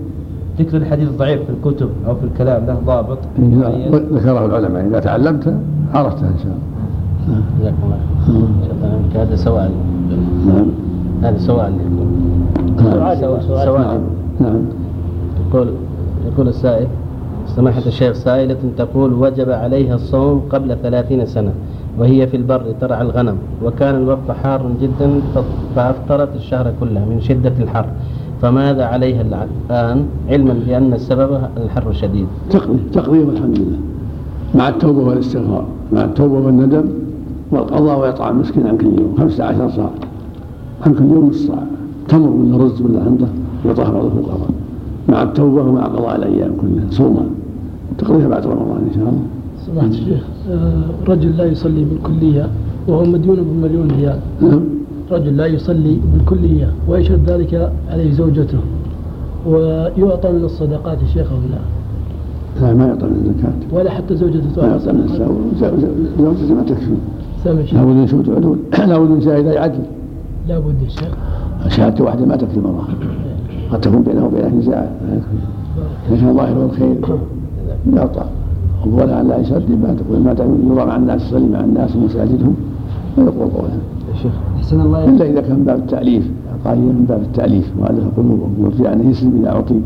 [0.60, 3.18] ذكر الحديث ضعيف في الكتب أو في الكلام له ضابط.
[3.40, 4.88] معين ذكره العلماء.
[4.88, 5.58] إذا تعلمت
[5.94, 7.42] عرفته إن شاء الله.
[7.60, 7.98] جزاك الله
[9.14, 9.70] شيخ هذا سؤال.
[10.48, 10.66] نعم.
[11.24, 11.72] هذا سؤال
[12.78, 13.42] نعم.
[13.42, 14.02] سؤال نعم
[14.40, 14.62] نعم.
[15.50, 15.68] يقول
[16.28, 16.88] يقول السائل
[17.56, 21.52] سماحة الشيخ سائلة تقول وجب عليها الصوم قبل ثلاثين سنة
[22.00, 25.22] وهي في البر ترعى الغنم وكان الوقت حار جدا
[25.76, 27.86] فأفطرت الشهر كله من شدة الحر
[28.42, 33.78] فماذا عليها الآن؟ علما بأن السبب الحر الشديد تقضي تقضي والحمد لله.
[34.56, 36.86] مع التوبة والإستغفار مع التوبة والندم
[37.52, 39.90] والقضاء وإطعام مسكين عن كل يوم 15 صاع
[40.86, 41.64] كل يوم نص صاع
[42.10, 43.28] تمر من الرز ولا عنده
[43.66, 44.50] يطهر في القضاء
[45.10, 46.86] مع التوبة ومع قضاء الأيام كلها.
[46.90, 47.26] صوما.
[47.98, 49.26] تقضيها بعد رمضان إن شاء الله.
[49.66, 52.50] سمعت الشيخ آه، رجل لا يصلي بالكلية
[52.88, 54.20] وهو مديون بمليون ريال.
[54.42, 54.62] نعم.
[55.12, 58.58] رجل لا يصلي بالكلية ويشهد ذلك عليه زوجته.
[59.48, 63.80] ويعطى من الصدقات يا شيخ أو لا؟ لا ما يعطى من الزكاة.
[63.80, 65.04] ولا حتى زوجته ما تعطى يعطى من
[65.54, 65.70] الزكاة.
[66.20, 66.96] زوجته ما تكفي.
[67.44, 69.80] سامع لابد من شهود عدول لابد من شاهدي عدل.
[70.48, 71.14] لا بد يا شيخ.
[71.68, 72.84] شهادة واحدة ما تكفي المرأة.
[73.72, 75.38] قد تكون بينه وبينه نزاع لا يكفي
[76.12, 76.96] لكن ظاهر الخير
[77.94, 78.24] يعطى
[78.86, 80.36] ولا لا يصلي ما تقول ما
[80.76, 82.56] يرى مع الناس يصلي مع الناس في مساجدهم
[83.18, 83.78] ويقول قولها.
[84.58, 86.32] أحسن الله إلا إذا كان من باب التأليف.
[86.66, 88.54] قال من باب التأليف مؤلف قلوبهم.
[88.60, 89.82] يرجع انه يسلم إذا أعطي.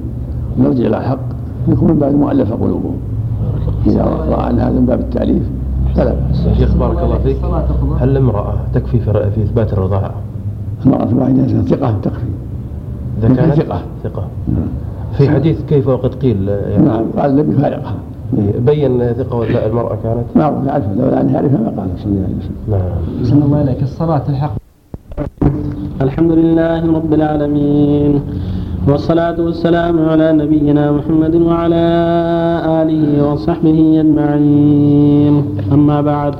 [0.59, 1.25] ويرجع إلى الحق.
[1.67, 2.97] يكون من باب مؤلف قلوبهم.
[3.87, 5.43] إذا رأى أن هذا من باب التأليف
[5.95, 6.57] فلا بأس.
[6.57, 7.37] شيخ بارك الله فيك.
[7.99, 10.11] هل الامرأة تكفي في في إثبات الرضاعة؟
[10.85, 12.25] المرأة الواحدة ثقة تكفي
[13.19, 13.81] إذا كانت ثقة.
[14.03, 14.27] ثقة
[15.17, 17.95] في حديث كيف وقد قيل يعني نعم قال النبي فارقها
[18.59, 22.35] بين ثقة ولا المرأة كانت معروف يعرفها لولا انها يعرفها ما قال صلى الله عليه
[22.37, 24.53] وسلم نعم أحسن الله إليك الصلاة الحق
[26.01, 28.21] الحمد لله رب العالمين
[28.87, 31.85] والصلاة والسلام على نبينا محمد وعلى
[32.81, 36.35] آله وصحبه أجمعين أما بعد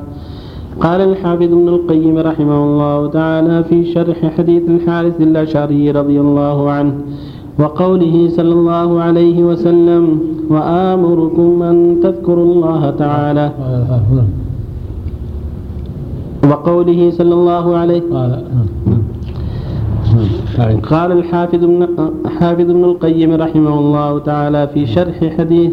[0.82, 6.94] قال الحافظ ابن القيم رحمه الله تعالى في شرح حديث الحارث الأشعري رضي الله عنه
[7.60, 13.52] وقوله صلى الله عليه وسلم وآمركم أن تذكروا الله تعالى
[16.50, 18.02] وقوله صلى الله عليه
[20.90, 21.88] قال الحافظ ابن
[22.40, 25.72] حافظ ابن القيم رحمه الله تعالى في شرح حديث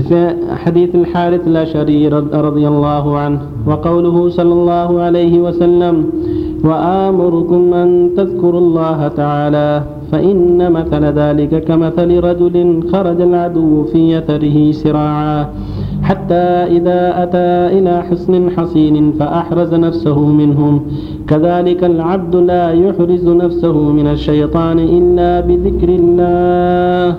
[0.00, 0.34] في
[0.64, 6.04] حديث الحارث الأشعري رض- رضي الله عنه وقوله صلى الله عليه وسلم
[6.64, 9.82] وآمركم أن تذكروا الله تعالى
[10.12, 15.46] فإن مثل ذلك كمثل رجل خرج العدو في يثره سراعا
[16.02, 16.44] حتى
[16.76, 20.80] إذا أتى إلى حصن حصين فأحرز نفسه منهم.
[21.28, 27.16] كذلك العبد لا يحرز نفسه من الشيطان إلا بذكر الله.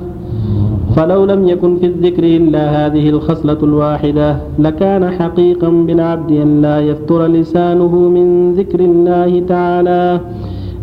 [0.96, 7.28] فلو لم يكن في الذكر إلا هذه الخصلة الواحدة لكان حقيقا بالعبد أن لا يفتر
[7.28, 10.20] لسانه من ذكر الله تعالى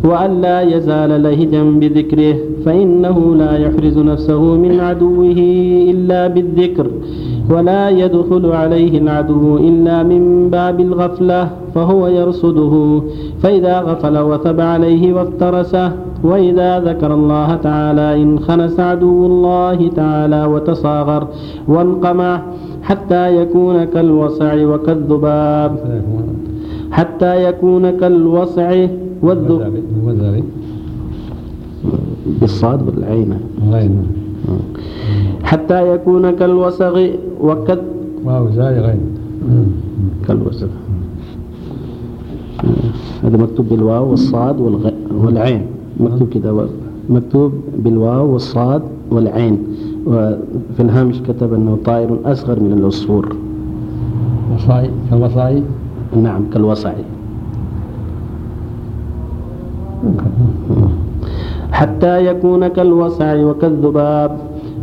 [0.03, 5.39] وأن لا يزال لهجا بذكره فإنه لا يحرز نفسه من عدوه
[5.91, 6.87] إلا بالذكر.
[7.49, 13.01] ولا يدخل عليه العدو إلا من باب الغفلة فهو يرصده.
[13.41, 15.91] فإذا غفل وثب عليه وافترسه
[16.23, 21.27] وإذا ذكر الله تعالى انخنس عدو الله تعالى وتصاغر
[21.67, 22.41] وانقمع
[22.83, 25.71] حتى يكون كالوصع وكالذباب.
[26.91, 28.69] حتى يكون كالوصع
[29.21, 29.73] والذباب
[32.41, 33.39] بالصاد والعين.
[35.47, 36.95] حتى يكون كالوسغ
[37.41, 37.79] وكذ
[38.23, 39.01] واو زاي غين
[40.27, 40.67] كالوسغ.
[43.23, 44.91] هذا مكتوب بالواو والصاد والغ...
[45.23, 45.61] والعين.
[45.99, 46.67] مكتوب كده
[47.09, 48.81] مكتوب بالواو والصاد
[49.11, 49.55] والعين.
[50.07, 53.35] وفي الهامش كتب أنه طائر أصغر من العصفور.
[54.55, 55.63] وصاي كالوصاي؟
[56.23, 56.93] نعم كالوصع
[61.71, 64.31] حتى يكون كالوصع وكالذباب.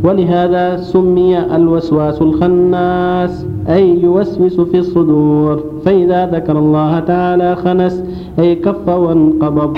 [0.05, 5.65] ولهذا سمي الوسواس الخناس أي يوسوس في الصدور.
[5.85, 8.05] فإذا ذكر الله تعالى خنس
[8.39, 9.77] أي كف وانقبض.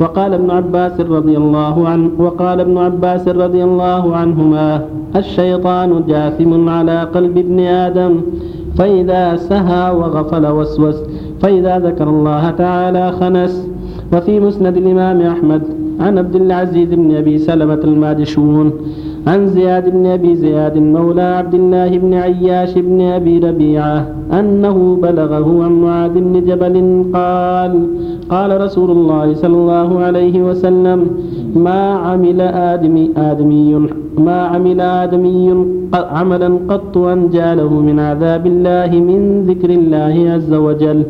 [0.00, 4.82] وقال ابن عباس رضي الله عنه وقال ابن عباس رضي الله عنهما
[5.16, 8.20] الشيطان جاثم على قلب ابن آدم.
[8.78, 10.96] فإذا سهى وغفل وسوس
[11.40, 13.68] فإذا ذكر الله تعالى خنس.
[14.12, 15.62] وفي مسند الإمام أحمد
[16.00, 18.72] عن عبد العزيز بن أبي سلمة المادشون
[19.26, 24.06] عن زياد بن أبي زياد مولى عبد الله بن عياش بن أبي ربيعة
[24.38, 26.76] أنه بلغه عن معاذ بن جبل
[27.14, 27.72] قال
[28.28, 31.00] قال رسول الله صلى الله عليه وسلم
[31.56, 33.88] ما عمل آدمي آدمي
[34.26, 41.00] ما عمل آدمي عملا قط أنجى له من عذاب الله من ذكر الله عز وجل.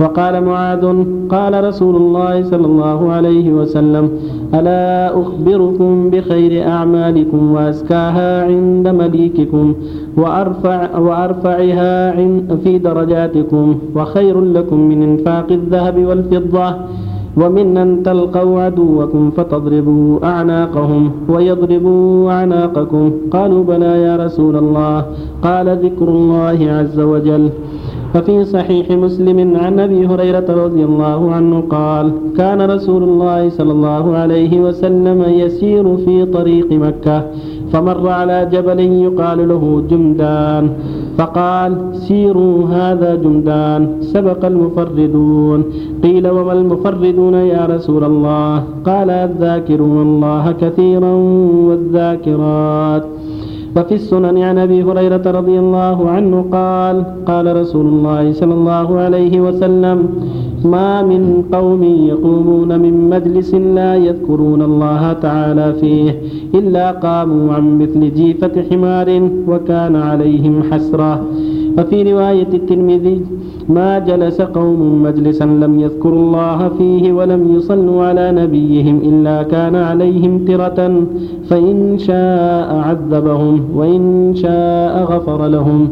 [0.00, 0.84] وقال معاذ
[1.28, 4.10] قال رسول الله صلى الله عليه وسلم
[4.54, 9.74] ألا أخبركم بخير أعمالكم وأزكاها عند مليككم
[10.16, 12.16] وأرفع وأرفعها
[12.64, 16.68] في درجاتكم وخير لكم من إنفاق الذهب والفضة
[17.36, 23.12] ومن أن تلقوا عدوكم فتضربوا أعناقهم ويضربوا أعناقكم.
[23.30, 25.04] قالوا بلى يا رسول الله.
[25.42, 27.50] قال ذكر الله عز وجل
[28.12, 34.16] ففي صحيح مسلم عن أبي هريرة رضي الله عنه قال كان رسول الله صلى الله
[34.16, 37.24] عليه وسلم يسير في طريق مكة
[37.72, 40.64] فمر على جبل يقال له جمدان
[41.18, 45.64] فقال سيروا هذا جمدان سبق المفردون.
[46.02, 51.12] قيل وما المفردون يا رسول الله؟ قال الذاكرون الله كثيرا
[51.68, 53.04] والذاكرات.
[53.76, 56.96] وفي السنن عن أبي هريرة رضي الله عنه قال
[57.26, 59.98] قال رسول الله صلى الله عليه وسلم
[60.64, 66.10] ما من قوم يقومون من مجلس لا يذكرون الله تعالى فيه
[66.54, 69.08] إلا قاموا عن مثل جيفة حمار
[69.48, 71.12] وكان عليهم حسرة.
[71.78, 73.20] وفي رواية الترمذي
[73.68, 80.44] ما جلس قوم مجلسا لم يذكروا الله فيه ولم يصلوا على نبيهم إلا كان عليهم
[80.44, 81.04] ترة
[81.48, 85.88] فإن شاء عذبهم وإن شاء غفر لهم.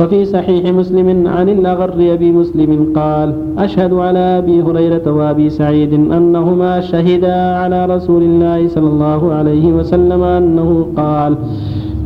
[0.00, 6.80] وفي صحيح مسلم عن الأغر أبي مسلم قال أشهد على أبي هريرة وأبي سعيد أنهما
[6.80, 11.36] شهدا على رسول الله صلى الله عليه وسلم أنه قال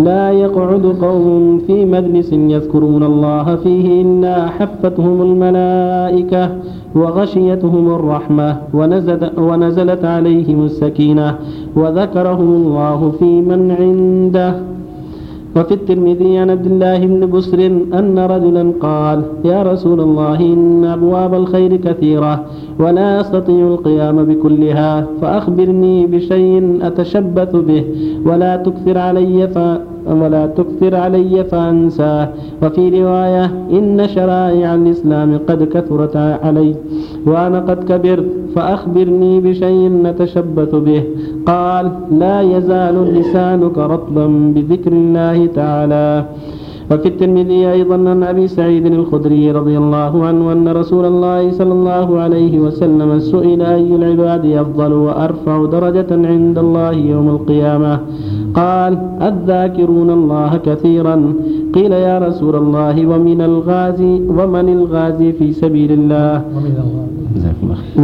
[0.00, 6.50] لا يقعد قوم في مجلس يذكرون الله فيه إلا حفتهم الملائكة
[6.94, 8.56] وغشيتهم الرحمة
[9.38, 11.38] ونزلت, عليهم السكينة
[11.76, 14.54] وذكرهم الله في من عنده.
[15.56, 17.66] وفي الترمذي عن عبد الله بن بسر
[17.98, 22.44] أن رجلا قال يا رسول الله إن أبواب الخير كثيرة
[22.80, 27.84] ولا أستطيع القيام بكلها فأخبرني بشيء أتشبث به
[28.26, 29.46] ولا تكثر علي
[30.06, 32.28] ولا تكثر علي فأنساه
[32.62, 36.74] وفي رواية إن شرائع الإسلام قد كثرت علي
[37.26, 41.02] وأنا قد كبرت فأخبرني بشيء نتشبث به.
[41.46, 46.24] قال لا يزال لسانك رطبا بذكر الله تعالى.
[46.90, 52.08] وفي الترمذي أيضا عن أبي سعيد الخدري رضي الله عنه أن رسول الله صلى الله
[52.20, 57.92] عليه وسلم سئل أي العباد أفضل وأرفع درجة عند الله يوم القيامة؟
[58.54, 61.16] قال الذاكرون الله كثيرا.
[61.76, 66.34] قيل يا رسول الله ومن الغازي ومن الغازي في سبيل الله؟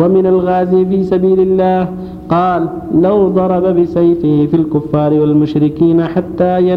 [0.01, 0.85] ومن الغازي.
[0.85, 1.89] في سبيل الله.
[2.29, 6.77] قال لو ضرب بسيفه في الكفار والمشركين حتى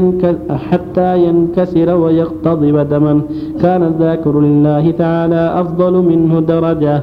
[0.50, 3.22] حتى ينكسر ويقتضب دما
[3.62, 7.02] كان الذاكر لله تعالى أفضل منه درجة.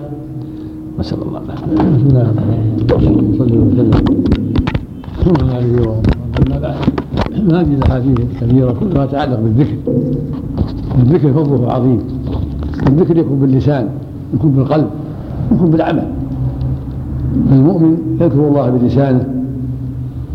[0.99, 1.40] نسأل الله.
[5.42, 6.01] العافية
[6.47, 6.74] أما بعد.
[7.53, 9.76] هذه الأحاديث الكثيرة كلها تتعلق بالذكر.
[10.99, 12.01] الذكر فضله عظيم.
[12.86, 13.88] الذكر يكون باللسان
[14.34, 14.86] يكون بالقلب
[15.53, 16.09] يكون بالعمل.
[17.53, 19.28] المؤمن يذكر الله بلسانه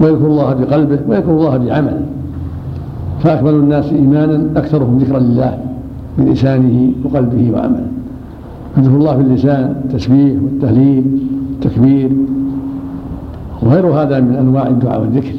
[0.01, 2.01] ويذكر الله بقلبه ويذكر الله بعمله.
[3.19, 5.57] فأكمل الناس إيمانا أكثرهم ذكرا لله
[6.17, 7.87] بلسانه وقلبه وعمله.
[8.77, 11.03] يذكر الله باللسان التسبيح والتهليل
[11.51, 12.11] والتكبير
[13.63, 15.33] وغير هذا من أنواع الدعاء والذكر.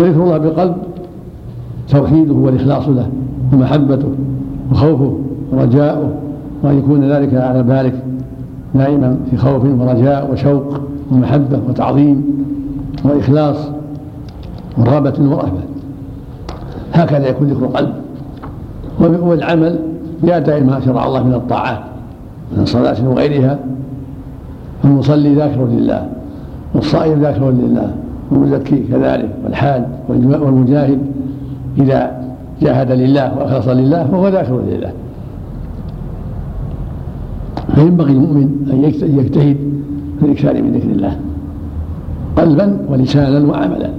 [0.00, 0.74] ويذكر الله بالقلب
[1.88, 3.08] توحيده والإخلاص له
[3.52, 4.08] ومحبته
[4.72, 5.18] وخوفه
[5.52, 6.10] ورجاؤه
[6.62, 8.04] وأن يكون ذلك على بالك.
[8.74, 10.80] دائما في خوف ورجاء وشوق
[11.12, 12.24] ومحبة وتعظيم
[13.04, 13.56] وإخلاص
[14.78, 15.60] ورغبة ورهبة.
[16.92, 17.92] هكذا يكون ذكر القلب.
[19.00, 19.78] والعمل
[20.22, 21.78] بأداء ما شرع الله من الطاعات
[22.56, 23.58] من الصلاة وغيرها.
[24.84, 26.08] المصلي ذاكر لله
[26.74, 27.94] والصائم ذاكر لله
[28.30, 30.98] والمزكي كذلك والحاج والمجاهد
[31.78, 32.20] إذا
[32.62, 34.92] جاهد لله وأخلص لله فهو ذاكر لله.
[37.74, 38.84] فينبغي المؤمن أن
[39.18, 39.56] يجتهد
[40.20, 41.16] في الإكثار من ذكر الله
[42.36, 43.90] قلبا ولسانا وعملا.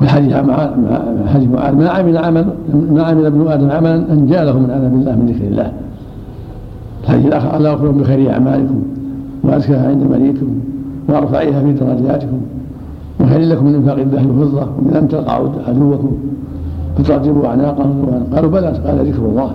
[0.00, 0.70] والحديث مع
[1.26, 2.46] حديث معاذ ما عمل عمل
[2.90, 5.72] ما عمل ابن آدم عملا أن له من عذاب الله من ذكر الله.
[7.04, 8.82] الحديث الآخر الله يغفر بخير أعمالكم
[9.42, 10.60] وازكاها عند مليككم
[11.08, 12.38] وارفعها في درجاتكم
[13.20, 16.12] وخير لكم من إنفاق الذهب والفضه ومن أن تلقوا عدوكم
[16.98, 19.50] فتعجبوا أعناقهم قالوا بلى قال ذكر الله.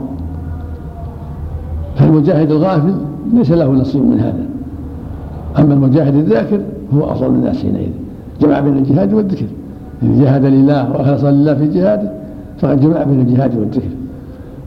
[1.96, 2.94] فالمجاهد الغافل
[3.34, 4.46] ليس له نصيب من هذا.
[5.60, 6.62] أما المجاهد الذاكر
[6.94, 7.92] هو أفضل الناس حينئذ.
[8.42, 9.46] جمع بين الجهاد والذكر.
[10.04, 12.12] إذا جاهد لله وأخلص لله في جهاده
[12.60, 13.90] فقد جمع بين الجهاد والذكر.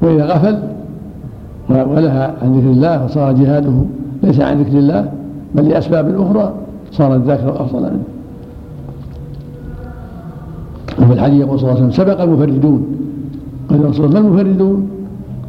[0.02, 0.58] وإذا غفل
[1.68, 3.72] ولها عن ذكر الله وصار جهاده
[4.22, 5.10] ليس عن ذكر الله
[5.54, 6.52] بل لأسباب أخرى
[6.92, 8.02] صار الذاكر أفضل منه
[11.02, 12.86] وفي الحديث يقول صلى الله عليه وسلم سبق المفردون.
[13.70, 14.88] قال الرسول ما المفردون؟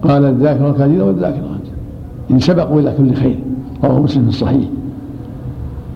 [0.01, 1.54] قال الذاكر الكثير والذاكرات
[2.31, 3.39] إن سبقوا إلى كل خير
[3.83, 4.65] رواه مسلم في الصحيح.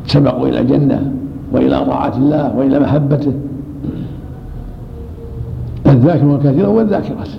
[0.05, 1.11] سبقوا إلى الجنة
[1.53, 3.33] وإلى طاعة الله وإلى محبته.
[5.87, 7.29] الذاكر الكثير والذاكرات.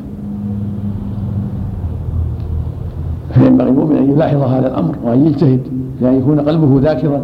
[3.35, 5.61] فينبغي المؤمن أن يلاحظ هذا الأمر وأن يجتهد
[5.99, 7.23] في أن يكون قلبه ذاكرا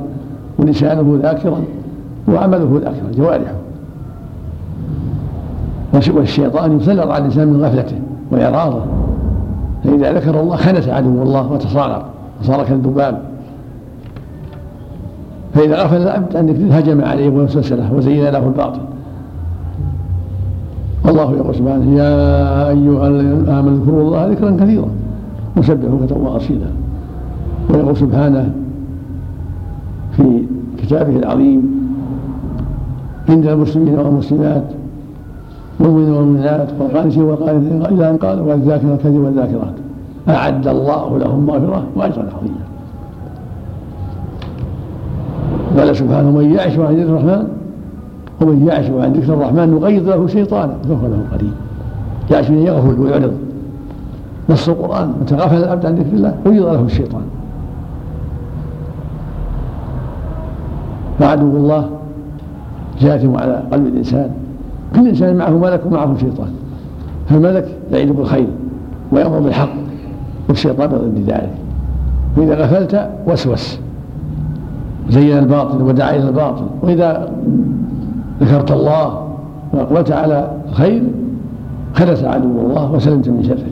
[0.59, 1.61] ولسانه ذاكرا
[2.29, 3.55] وعمله ذاكرا جوارحه.
[6.15, 7.97] والشيطان يسلط على الإنسان من غفلته
[8.33, 8.83] وإعراضه.
[9.87, 12.05] فإذا ذكر الله خنس عدو الله وتصاغر
[12.41, 13.23] وصار كالذباب.
[15.55, 18.81] فإذا غفل العبد ذكره هجم عليه ووسوس له وزين له الباطل.
[21.05, 24.89] والله يقول سبحانه يا أيها الذين آمنوا اذكروا الله ذكرا كثيرا
[25.57, 26.67] وسبحوا كثيرا وأصيلا
[27.71, 28.55] ويقول سبحانه
[30.17, 30.43] في
[30.79, 31.63] كتابه العظيم
[33.29, 34.65] عند المسلمين والمسلمات
[35.81, 39.75] والمؤمنين والمؤمنات والقانتين والقانتين إلى أن قال والذاكرين الكثير والذاكرات.
[40.29, 42.67] أعد الله لهم مغفرة وأجرا عظيما.
[45.79, 47.49] قال سبحانه من يعش عن ذكر الرحمن
[48.41, 51.53] ومن يعش عن ذكر الرحمن نقيض له شيطانا فهو له قريب.
[52.31, 53.33] يعش يغفل ويعرض.
[54.49, 57.23] نص القرآن متى غفل العبد عن ذكر الله قيض له الشيطان
[61.19, 61.91] فعدو الله
[63.01, 64.31] جاثم على قلب الإنسان.
[64.95, 66.49] كل انسان معه ملك ومعه شيطان.
[67.29, 68.47] فالملك يعيد بالخير
[69.13, 69.73] ويأمر بالحق
[70.49, 71.51] والشيطان بضد ذلك.
[72.37, 73.79] فإذا غفلت وسوس.
[75.11, 76.67] زين الباطل ودعا إلى الباطل.
[76.83, 77.33] وإذا
[78.41, 79.29] ذكرت الله
[79.73, 81.03] وأقبلت على الخير
[81.95, 83.67] خلص عدو الله وسلمت من شره.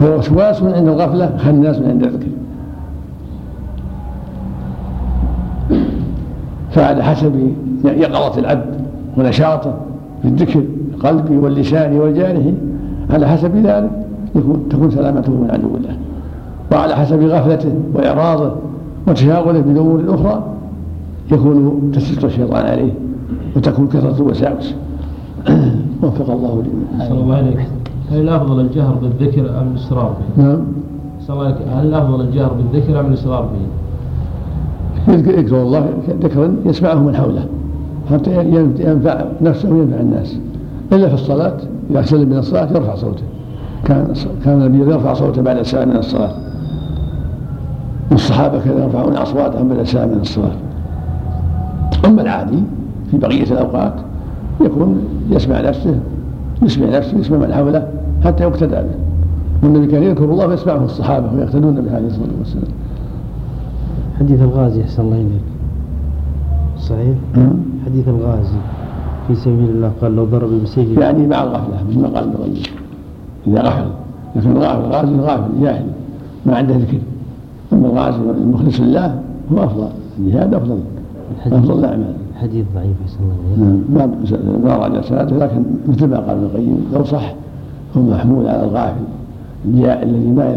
[0.00, 2.26] فالوسواس من عند الغفلة خناس من عند الذكر.
[6.70, 7.52] فعلى حسب
[7.84, 8.81] يقظة العبد.
[9.18, 9.74] ونشاطه
[10.22, 10.62] في الذكر
[11.04, 12.42] قلبه واللسان والجارح
[13.10, 13.90] على حسب ذلك
[14.34, 15.96] يكون تكون سلامته من عدو الله
[16.72, 18.52] وعلى حسب غفلته وإعراضه
[19.08, 20.42] وتشاغله بالأمور الأخرى
[21.32, 22.92] يكون تسلط الشيطان عليه
[23.56, 24.74] وتكون كثرة الوساوس
[26.02, 26.62] وفق الله.
[26.98, 27.66] صلى الله عليك.
[28.10, 30.60] هل الأفضل الجهر بالذكر أم الإصرار به؟ نعم.
[31.72, 35.86] هل الأفضل الجهر بالذكر أم الإصرار به؟ يذكر الله
[36.22, 37.46] ذكرا يسمعه من حوله
[38.12, 38.44] حتى
[38.78, 40.36] ينفع نفسه وينفع الناس.
[40.92, 41.56] إلا في الصلاة
[41.90, 43.22] إذا سلم من الصلاة يرفع صوته.
[43.84, 46.30] كان كان النبي يرفع صوته بعد السلام من الصلاة.
[48.10, 50.52] والصحابة كانوا يرفعون أصواتهم بعد السلام من الصلاة.
[52.04, 52.62] أما العادي
[53.10, 53.94] في بقية الأوقات
[54.60, 56.00] يكون يسمع نفسه
[56.62, 57.88] يسمع نفسه يسمع من حوله
[58.24, 58.94] حتى يقتدى به.
[59.62, 62.72] والنبي كان يذكر الله فيسمعه الصحابة ويقتدون به عليه الصلاة والسلام.
[64.20, 65.44] حديث الغازي أحسن الله إليك.
[66.78, 67.71] صحيح؟ نعم.
[67.86, 68.58] حديث الغازي
[69.28, 72.54] في سبيل الله قال لو ضرب بسيفه يعني مع الغفله مثل ما قال ابن
[73.46, 73.90] إذا غفل.
[74.36, 75.86] لكن الغافل الغازي غافل جاهل
[76.46, 76.98] ما عنده ذكر.
[77.72, 79.20] أما الغازي المخلص لله
[79.52, 79.88] هو أفضل.
[80.18, 80.78] الجهاد أفضل.
[81.46, 82.14] أفضل الأعمال.
[82.34, 84.10] حديث ضعيف الله نعم.
[84.64, 86.86] ما راجع صلاته لكن مثل ما قال ابن القيم.
[86.94, 87.34] لو صح
[87.96, 89.04] هو محمول على الغافل.
[89.66, 90.56] الذي ما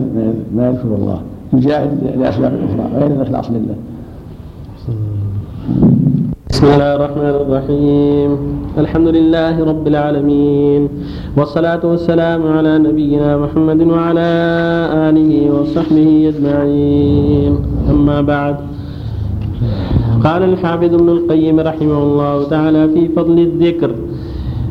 [0.56, 1.22] ما يذكر الله.
[1.54, 3.76] يجاهد لأسباب أخرى غير الإخلاص لله.
[6.56, 8.30] بسم الله الرحمن الرحيم.
[8.80, 10.82] الحمد لله رب العالمين.
[11.38, 14.30] والصلاة والسلام على نبينا محمد وعلى
[15.08, 17.52] آله وصحبه أجمعين.
[17.92, 18.56] أما بعد.
[20.24, 23.92] قال الحافظ ابن القيم رحمه الله تعالى في فضل الذكر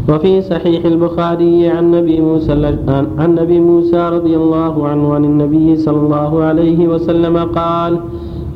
[0.08, 2.52] وفي صحيح البخاري عن نبي موسى
[3.20, 7.92] عن نبي موسى رضي الله عنه عن النبي صلى الله عليه وسلم قال: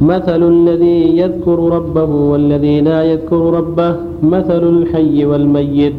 [0.01, 5.95] مثل الذي يذكر ربه والذي لا يذكر ربه مثل الحي والميت.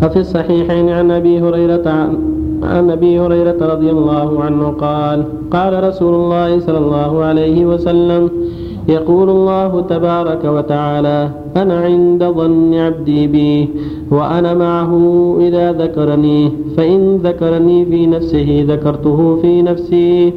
[0.00, 2.18] ففي الصحيحين عن أبي هريرة عن
[2.62, 8.30] عن أبي هريرة رضي الله عنه قال قال رسول الله صلى الله عليه وسلم
[8.88, 13.68] يقول الله تبارك وتعالى أنا عند ظن عبدي بي
[14.10, 14.92] وأنا معه
[15.40, 20.32] إذا ذكرني فإن ذكرني في نفسه ذكرته في نفسي.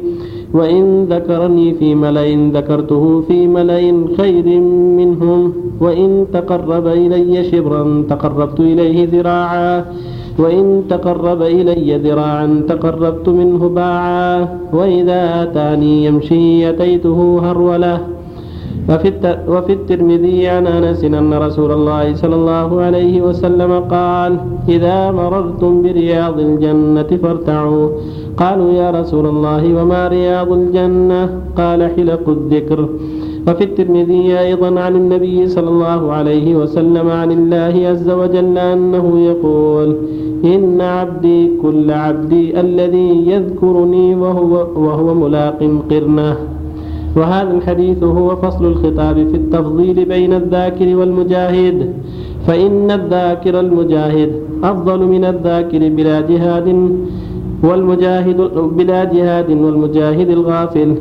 [0.54, 2.26] وإن ذكرني في ملأ
[2.58, 3.82] ذكرته في ملأ
[4.16, 4.60] خير
[5.00, 9.84] منهم وإن تقرب إلي شبرا تقربت إليه ذراعا
[10.38, 18.00] وإن تقرب إلي ذراعا تقربت منه باعا وإذا أتاني يمشي أتيته هرولة
[18.90, 19.12] وفي,
[19.48, 26.38] وفي الترمذي عن أنس أن رسول الله صلى الله عليه وسلم قال إذا مررتم برياض
[26.38, 27.88] الجنة فارتعوا.
[28.36, 32.88] قالوا يا رسول الله وما رياض الجنة؟ قال حلق الذكر.
[33.48, 39.96] وفي الترمذي أيضا عن النبي صلى الله عليه وسلم عن الله عز وجل أنه يقول
[40.44, 45.60] إن عبدي كل عبدي الذي يذكرني وهو, وهو ملاق
[45.90, 46.55] قرنه.
[47.16, 51.92] وهذا الحديث هو فصل الخطاب في التفضيل بين الذاكر والمجاهد
[52.46, 54.32] فإن الذاكر المجاهد
[54.64, 56.68] أفضل من الذاكر بلا جهاد
[57.62, 60.94] والمجاهد بلا جهاد والمجاهد الغافل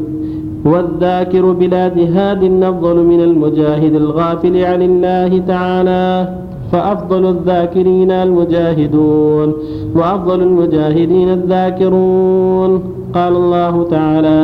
[0.66, 6.45] والذاكر بلا جهاد أفضل من المجاهد الغافل عن الله تعالى.
[6.72, 9.54] فأفضل الذاكرين المجاهدون
[9.96, 12.72] وأفضل المجاهدين الذاكرون.
[13.14, 14.40] قال الله تعالى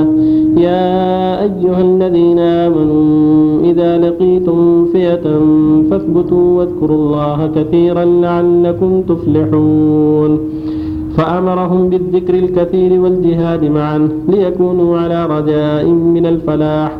[0.58, 5.26] يا أيها الذين آمنوا إذا لقيتم فئة
[5.90, 10.40] فاثبتوا واذكروا الله كثيرا لعلكم تفلحون.
[11.18, 16.92] فأمرهم بالذكر الكثير والجهاد معا ليكونوا على رجاء من الفلاح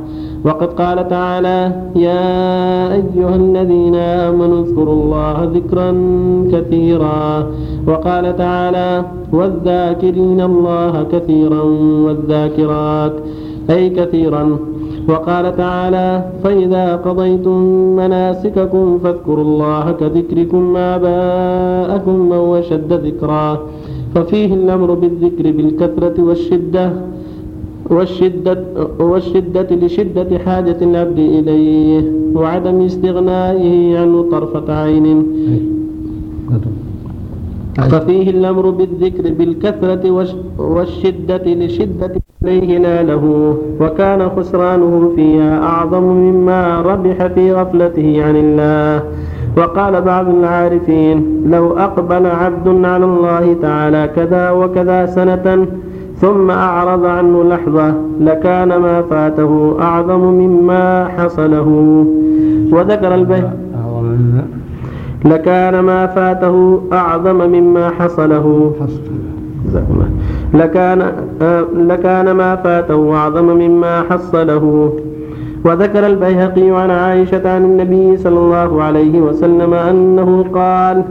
[0.46, 5.90] وقد قال تعالى يا أيها الذين آمنوا اذكروا الله ذكرا
[6.52, 7.48] كثيرا.
[7.88, 11.62] وقال تعالى والذاكرين الله كثيرا
[12.06, 13.14] والذاكرات
[13.70, 14.58] أي كثيرا.
[15.10, 17.58] وقال تعالى فإذا قضيتم
[17.96, 23.60] مناسككم فاذكروا الله كذكركم آباءكم أو أشد ذكرا.
[24.16, 26.92] ففيه الأمر بالذكر بالكثرة والشدة
[27.92, 28.58] والشدة,
[29.00, 32.04] والشدة لشدة حاجة العبد إليه
[32.36, 35.26] وعدم استغنائه عنه طرفة عين.
[37.92, 40.12] ففيه الأمر بالذكر بالكثرة
[40.58, 42.12] والشدة لشدة
[42.44, 49.04] إليه ناله وكان خسرانه فيها أعظم مما ربح في غفلته عن الله.
[49.58, 55.68] وقال بعض العارفين لو أقبل عبد على الله تعالى كذا وكذا سنة
[56.22, 62.06] ثم أعرض عنه لحظة لكان ما فاته أعظم مما حصله.
[62.72, 63.44] وذكر البيت.
[65.26, 68.74] لكان ما فاته أعظم مما حصله.
[70.54, 71.12] لكان
[71.76, 74.94] لكان ما فاته أعظم مما حصله.
[75.66, 81.04] وذكر البيهقي عن عائشة عن النبي صلى الله عليه وسلم أنه قال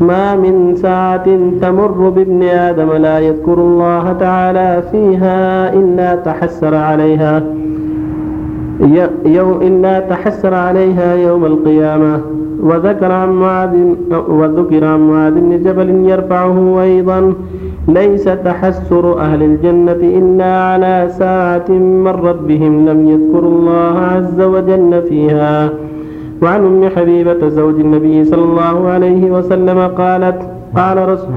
[0.00, 1.26] ما من ساعة
[1.62, 7.42] تمر بابن آدم لا يذكر الله تعالى فيها إلا تحسر عليها
[9.24, 12.20] يوم إلا تحسر عليها يوم القيامة.
[12.62, 13.70] وذكر عن معاذ
[14.28, 17.34] وذكر عن معاذ بن جبل يرفعه أيضا.
[17.88, 25.70] ليس تحسر أهل الجنة إلا على ساعة مرت بهم لم يذكروا الله عز وجل فيها.
[26.42, 30.38] وعن أم حبيبة زوج النبي صلى الله عليه وسلم قالت
[30.76, 31.28] قال رسول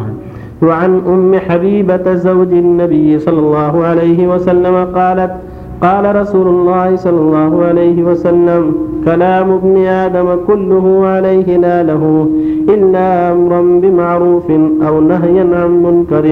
[0.62, 5.32] وعن أم حبيبة زوج النبي صلى الله عليه وسلم قالت
[5.82, 8.76] قال رسول الله صلى الله عليه وسلم
[9.06, 12.30] كلام ابن آدم كله عليه لا له
[12.70, 14.52] إلا أمرا بمعروف
[14.88, 16.26] أو نهيا عن منكر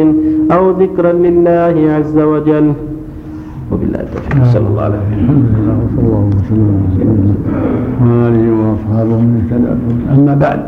[0.51, 2.73] أو ذكرا لله عز وجل.
[3.71, 4.43] وبالله التوفيق.
[4.43, 7.35] صلى الله عليه وسلم الحمد لله وصلى الله وسلم
[8.01, 9.71] وعلى اله وأصحابه من اهتدى.
[10.21, 10.59] أما بعد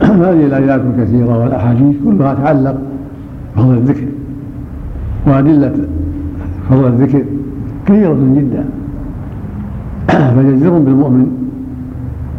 [0.26, 2.76] هذه الآيات الكثيرة والأحاديث كلها تتعلق
[3.56, 4.06] بفضل الذكر
[5.26, 5.72] وأدلة
[6.70, 7.24] فضل الذكر
[7.86, 8.64] كثيرة جدا.
[10.34, 11.26] فجدير بالمؤمن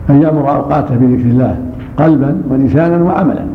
[0.10, 1.56] أن يأمر أوقاته بذكر الله
[1.98, 3.46] قلبا ولسانا وعملا.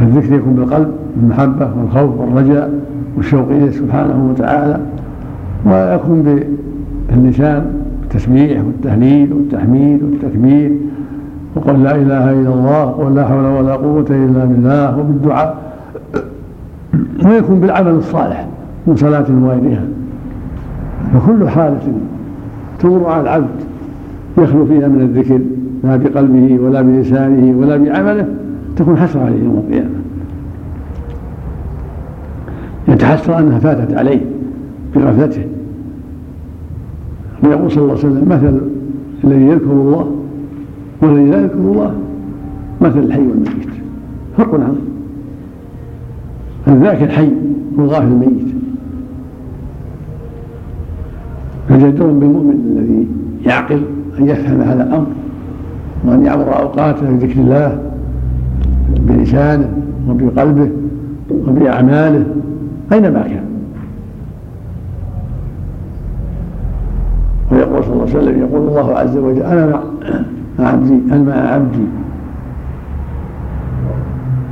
[0.00, 2.70] الذكر يكون بالقلب بالمحبة والخوف والرجاء
[3.16, 4.80] والشوق إليه سبحانه وتعالى.
[5.66, 6.40] ويكون
[7.10, 7.64] باللسان
[8.02, 10.72] التسبيح والتهليل والتحميد والتكبير
[11.56, 15.56] وقل لا إله إلا الله وقل لا حول ولا قوة إلا بالله وبالدعاء.
[17.26, 18.46] ويكون بالعمل الصالح
[18.86, 19.84] من صلاة وغيرها
[21.14, 21.92] فكل حالة
[22.78, 23.60] تمر على العبد
[24.38, 25.40] يخلو فيها من الذكر
[25.84, 28.28] لا بقلبه ولا بلسانه ولا بعمله
[28.76, 29.94] تكون حسرة عليه يوم القيامة.
[32.88, 34.20] يتحسر أنها فاتت عليه.
[34.94, 35.44] بغفلته
[37.44, 38.60] ويقول صلى الله عليه وسلم مثل
[39.24, 40.10] الذي يذكر الله
[41.02, 41.94] والذي لا يذكر الله
[42.80, 43.68] مثل الحي والميت.
[44.36, 44.88] فرق عظيم.
[46.66, 47.30] فذاك الحي
[47.76, 48.54] والغافل الميت.
[51.68, 53.06] فجدر بالمؤمن الذي
[53.46, 53.82] يعقل
[54.18, 55.06] أن يفهم هذا الأمر
[56.04, 57.78] وأن يعمر أوقاته بذكر الله
[59.00, 59.68] بلسانه
[60.08, 60.70] وبقلبه
[61.30, 62.26] وبأعماله
[62.92, 63.44] أينما كان
[67.52, 69.42] ويقول صلى الله عليه وسلم يقول الله عز وجل.
[69.42, 71.84] أنا مع عبدي أنا مع عبدي.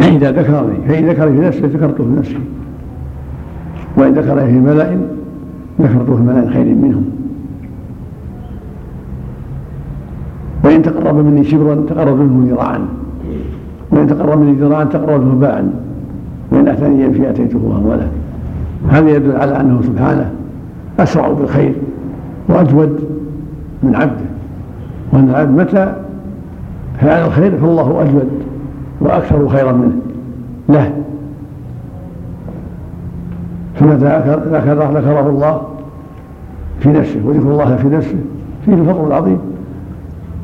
[0.01, 2.39] إذا ذكرني فإن ذكرني في نفسه ذكرته في نفسي
[3.97, 4.99] وإن ذكرني في ملأ
[5.81, 7.05] ذكرته في ملأ خير منهم.
[10.65, 12.81] وإن تقرب مني شبرا تقرب منه ذراعا.
[13.91, 15.73] وإن تقرب مني ذراعا تقرب منه باعا.
[16.53, 18.07] وإن أتاني يمشي أتيته هرولا
[18.89, 20.31] هذا يدل على أنه سبحانه
[20.99, 21.75] أسرع بالخير
[22.49, 23.02] وأجود
[23.83, 24.25] من عبده.
[25.13, 25.95] وأن العبد متى؟
[27.01, 28.29] فعل الخير فالله أجود
[29.01, 29.97] وأكثر خيرا منه.
[30.69, 30.93] له.
[33.75, 35.63] فمتى ذكر ذكره الله
[36.81, 38.19] في نفسه وذكر الله في نفسه.
[38.65, 39.39] فيه الفضل العظيم.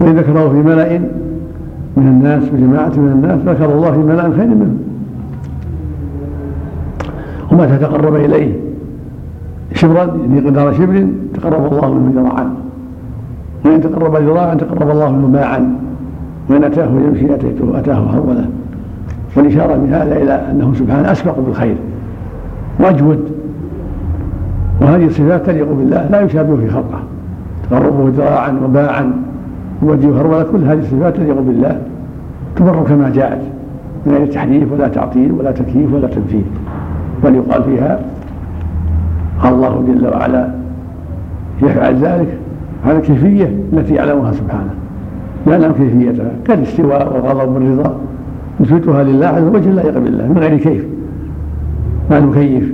[0.00, 0.98] وإن ذكره في ملأ
[1.96, 4.76] من الناس وجماعة من الناس ذكر الله في ملأ خير منه.
[7.52, 8.52] ومتى تقرب إليه.
[9.74, 12.57] شبرا يعني قدر شبر تقرب الله منه ذراعا
[13.64, 15.76] وإن تقرب ذراعا تقرب الله منه باعا
[16.50, 18.46] وإن أتاه يمشي أتيته أتاه هروله
[19.36, 21.76] والإشارة بهذا إلى أنه سبحانه أسبق بالخير.
[22.80, 23.20] وأجود.
[24.80, 27.00] وهذه الصفات تليق بالله لا يشابه في خلقه.
[27.70, 29.12] تقربه ذراعا وباعا.
[29.82, 31.80] ووجه هروله كل هذه الصفات تليق بالله.
[32.56, 33.40] تمر كما جاءت.
[34.06, 36.44] من غير تحريف ولا تعطيل ولا تكييف ولا تمثيل
[37.24, 38.00] بل يقال فيها
[39.44, 40.48] الله جل وعلا
[41.62, 42.38] يفعل ذلك
[42.86, 44.70] على الكيفية التي يعلمها سبحانه.
[45.46, 47.96] يعلم كيفيتها كالاستواء والغضب والرضا.
[48.60, 50.28] نثبتها لله على لا يقبل الله.
[50.28, 50.84] من غير كيف؟
[52.10, 52.72] ما نكيف.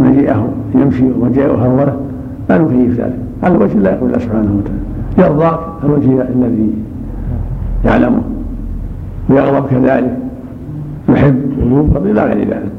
[0.00, 1.96] مجيئه يمشي ومجيئه هروله
[2.50, 3.18] ما نكيف ذلك.
[3.42, 4.82] على وجه لا يقبل الله سبحانه وتعالى.
[5.18, 6.70] يرضى الوجه الذي
[7.84, 8.22] يعلمه.
[9.30, 10.16] ويغضب كذلك.
[11.08, 12.72] يحب ويبغض إلى غير ذلك.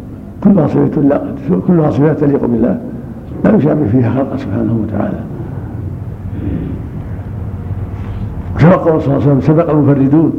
[0.44, 1.22] كلها صفات لا
[1.68, 2.78] كلها صفات تليق بالله.
[3.46, 5.20] لا يشابه فيها خلقه سبحانه وتعالى.
[8.60, 10.34] كما قال صلى الله عليه وسلم سبق المفردون.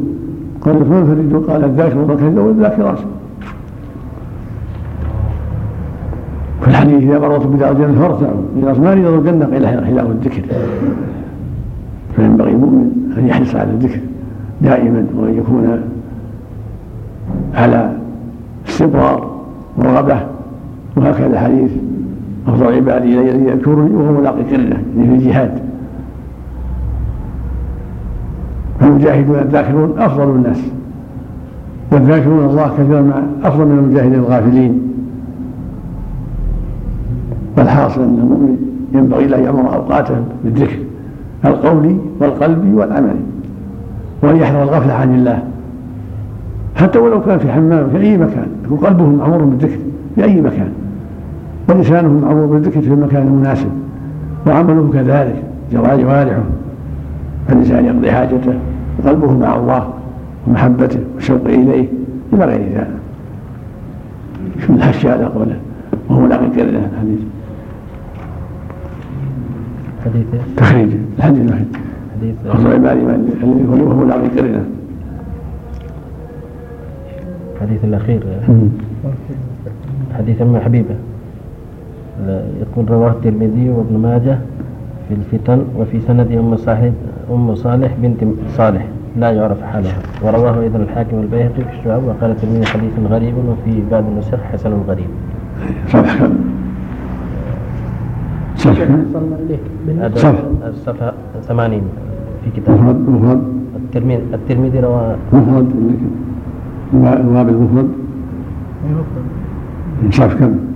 [0.61, 2.97] قال ما المفردون؟ قال الذاكرون كذا والذاكرات
[6.61, 10.41] في الحديث إذا مررت بدار الجنة فارتعوا اذا ما يريد الجنة قيل خلاف الذكر.
[12.15, 13.99] فينبغي المؤمن أن يحرص على الذكر
[14.61, 15.81] دائما وأن يكون
[17.55, 17.97] على
[18.67, 19.31] استمرار
[19.77, 20.19] ورغبة.
[20.97, 21.71] وهكذا حديث
[22.47, 25.70] أفضل عبادي إلي يذكرني وهو ملاقي قرنه في الجهاد.
[28.81, 30.57] فالمجاهدون الذاكرون أفضل الناس
[31.91, 34.81] والذاكرون الله كثيرا مع أفضل من المجاهدين الغافلين.
[37.57, 38.57] والحاصل أن المؤمن
[38.93, 40.77] ينبغي له ان يامر أوقاته بالذكر
[41.45, 43.19] القولي والقلبي والعملي
[44.23, 45.43] وأن يحذر الغفلة عن الله.
[46.75, 49.77] حتى ولو كان في حمام في أي مكان يكون قلبه معمور بالذكر
[50.15, 50.71] في أي مكان
[51.69, 53.69] ولسانه معمور بالذكر في المكان المناسب
[54.47, 56.43] وعمله كذلك جوارحه
[57.47, 58.53] فالإنسان يقضي حاجته.
[59.03, 59.93] وقلبه مع الله
[60.47, 61.87] ومحبته والشوق إليه
[62.33, 62.87] إلى غير ذلك.
[64.59, 65.59] شو الحش على قوله؟
[66.09, 67.19] وهو لاقي كذا الحديث.
[70.05, 70.25] حديث
[70.57, 70.89] تخريج.
[71.17, 71.67] الحديث الوحيد.
[72.21, 74.65] حديث وهو لاقي كذا
[77.55, 78.23] الحديث الأخير.
[80.17, 80.95] حديث أم حبيبة.
[82.61, 84.37] يقول رواه الترمذي وابن ماجه
[85.09, 86.91] في الفتن وفي سند أم صالح
[87.29, 88.23] أم صالح بنت
[88.57, 88.85] صالح
[89.17, 94.03] لا يعرف حالها ورواه أيضا الحاكم البيهقي في الشعب وقال الترمذي حديث غريب وفي بعض
[94.11, 95.09] النسخ حسن غريب.
[95.87, 96.27] صفحة
[98.85, 100.43] كم؟ صفحة صفحة.
[100.67, 101.13] الصفحة
[101.47, 101.81] 80
[102.43, 103.41] في كتاب مفرد مفرد
[103.75, 105.71] الترمذي الترمذي روى مفرد
[106.93, 107.89] الواب المفرد
[110.11, 110.70] صف كم؟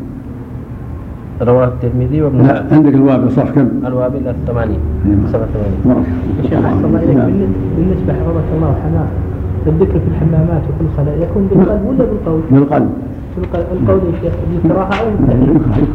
[1.41, 5.17] رواه الترمذي وابن لا عندك الواب صف كم؟ الوابل الثمانين أيوة.
[5.27, 6.05] 87 بارك
[6.43, 7.17] يا شيخ أحسن الله إليك.
[7.17, 9.07] بالنسبة- بالنسبة حفظك الله وحماه
[9.67, 12.89] الذكر في الحمامات وفي الخلاء يكون بالقلب ولا بالقول؟ بالقلب.
[13.71, 14.33] القول يا شيخ
[14.63, 15.87] بالكراهة أو بالتحريم؟ يكره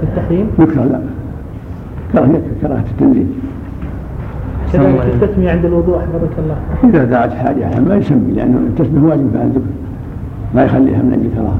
[0.00, 1.00] بالتحريم؟ يكره لا.
[2.12, 3.26] كراهية كراهة التنزيل.
[4.72, 6.56] كذلك التسمية عند الوضوء حفظك الله.
[6.90, 9.60] إذا دعت حاجة ما يسمي لأنه التسمية واجب على الذكر.
[10.54, 11.58] ما يخليها من أجل كراهة.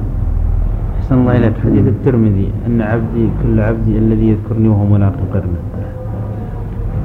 [1.09, 5.61] أحسن الله إليك حديث الترمذي أن عبدي كل عبدي الذي يذكرني وهو منافق قرنه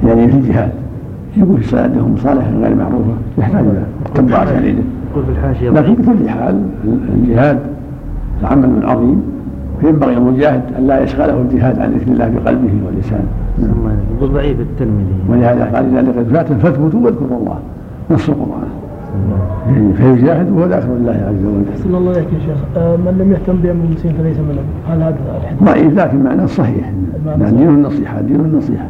[0.06, 0.72] يعني في الجهاد
[1.36, 3.82] يقول صلاته مصالح غير معروفة يحتاج إلى
[4.14, 6.60] تبع أسانيده يقول في الحاشية لكن بكل حال
[7.14, 7.58] الجهاد
[8.42, 9.22] عمل عظيم
[9.80, 13.28] فينبغي المجاهد أن لا يشغله الجهاد عن ذكر الله بقلبه ولسانه
[14.16, 15.16] يقول ضعيف الترمذي.
[15.28, 17.58] ولهذا قال إذا لقد فات فاثبتوا واذكروا الله.
[18.10, 18.68] نص القرآن.
[19.96, 21.64] فيجاهد وهو ذاكر الله عز وجل.
[21.72, 22.58] أحسن الله إليك يا شيخ.
[22.76, 26.92] آه، من لم يهتم بأمر المسلمين فليس منهم هل هذا الحديث؟ ضعيف لكن معناه صحيح.
[27.26, 28.86] يعني دين النصيحة دين النصيحة.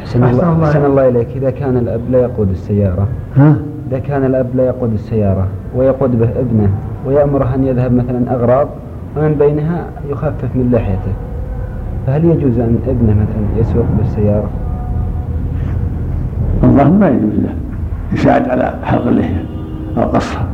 [0.00, 1.28] أحسن الله, أحسن الله إليك.
[1.36, 3.56] إذا كان الأب لا يقود السيارة ها؟
[3.90, 6.68] إذا كان الأب لا يقود السيارة ويقود به ابنه
[7.06, 8.68] ويأمره أن يذهب مثلا أغراض
[9.16, 11.12] ومن بينها يخفف من لحيته.
[12.06, 14.50] فهل يجوز أن ابنه مثلا يسوق بالسيارة؟
[16.64, 17.54] الظاهر ما يجوز له.
[18.12, 19.44] يساعد على حلق اللحية
[19.96, 20.46] أو قصها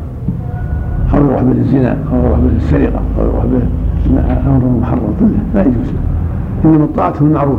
[1.15, 5.93] أو يروح بالزنا أو يروح بالسرقة أو يروح بالأمر المحرم كله لا يجوز.
[6.65, 7.59] له إنما الطاعة في المعروف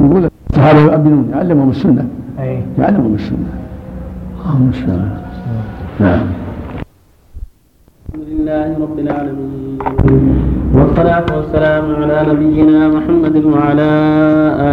[0.00, 2.08] يقول لك الصحابة يؤمنون يعلمهم السنة.
[2.40, 2.58] أي.
[2.78, 3.48] يعلمهم السنة.
[4.44, 5.10] اللهم المستعان
[6.00, 6.20] نعم.
[8.14, 9.78] الحمد لله رب العالمين.
[10.74, 13.90] والصلاة والسلام على نبينا محمد وعلى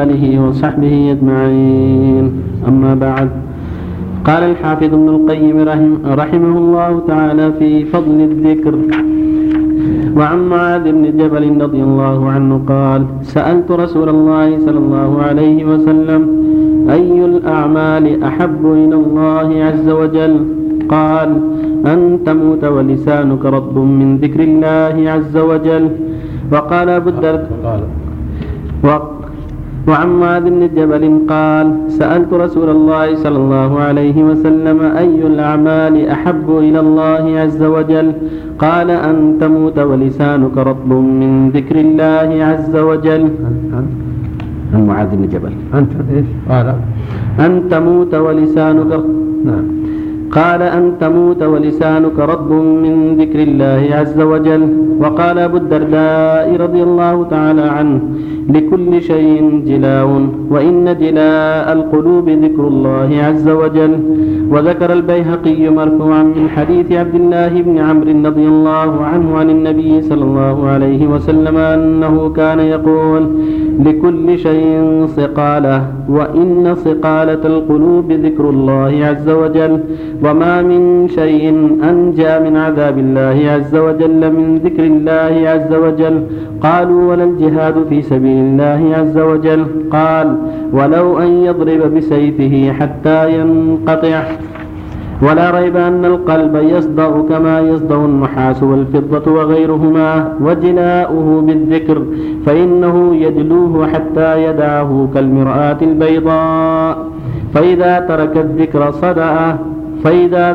[0.04, 2.26] آله وصحبه أجمعين.
[2.68, 3.30] أما بعد.
[4.26, 8.76] قال الحافظ ابن القيم رحم رحمه الله تعالى في فضل الذكر.
[10.17, 16.22] وعن معاذ بن جبل رضي الله عنه قال سألت رسول الله صلى الله عليه وسلم
[16.89, 20.36] أي الأعمال أحب إلى الله عز وجل؟
[20.89, 21.30] قال
[21.86, 25.86] أن تموت ولسانك رطب من ذكر الله عز وجل.
[26.51, 27.82] وقال أبو الدرداء
[29.88, 36.47] وعن معاذ بن جبل قال سألت رسول الله صلى الله عليه وسلم أي الأعمال أحب
[36.57, 38.07] إلى الله عز وجل؟
[38.59, 43.23] قال أن تموت ولسانك رطب من ذكر الله عز وجل.
[44.73, 45.53] عن معاذ بن جبل.
[45.73, 46.67] أنت إيش؟ قال.
[47.45, 48.91] أن تموت ولسانك
[49.45, 49.65] نعم.
[50.32, 54.63] قال أن تموت ولسانك رطب من ذكر الله عز وجل.
[55.02, 57.99] وقال أبو الدرداء رضي الله تعالى عنه
[58.56, 60.08] لكل شيء جلاء
[60.54, 63.93] وإن جلاء القلوب ذكر الله عز وجل.
[64.54, 70.24] وذكر البيهقي مرفوعا من حديث عبد الله بن عمرو رضي الله عنه عن النبي صلى
[70.24, 73.24] الله عليه وسلم أنه كان يقول
[73.86, 75.78] لكل شيء صقالة
[76.10, 79.74] وإن صقالة القلوب ذكر الله عز وجل.
[80.26, 81.43] وما من شيء
[81.89, 86.24] أنجى من عذاب الله عز وجل من ذكر الله عز وجل.
[86.64, 89.66] قالوا ولا الجهاد في سبيل الله عز وجل.
[89.92, 90.36] قال
[90.74, 94.24] ولو أن يضرب بسيفه حتى ينقطع.
[95.22, 102.02] ولا ريب أن القلب يصدأ كما يصدأ النحاس والفضة وغيرهما وجلاؤه بالذكر
[102.46, 106.98] فإنه يجلوه حتى يدعه كالمرآة البيضاء.
[107.54, 109.58] فإذا ترك الذكر صدأ
[110.04, 110.54] فإذا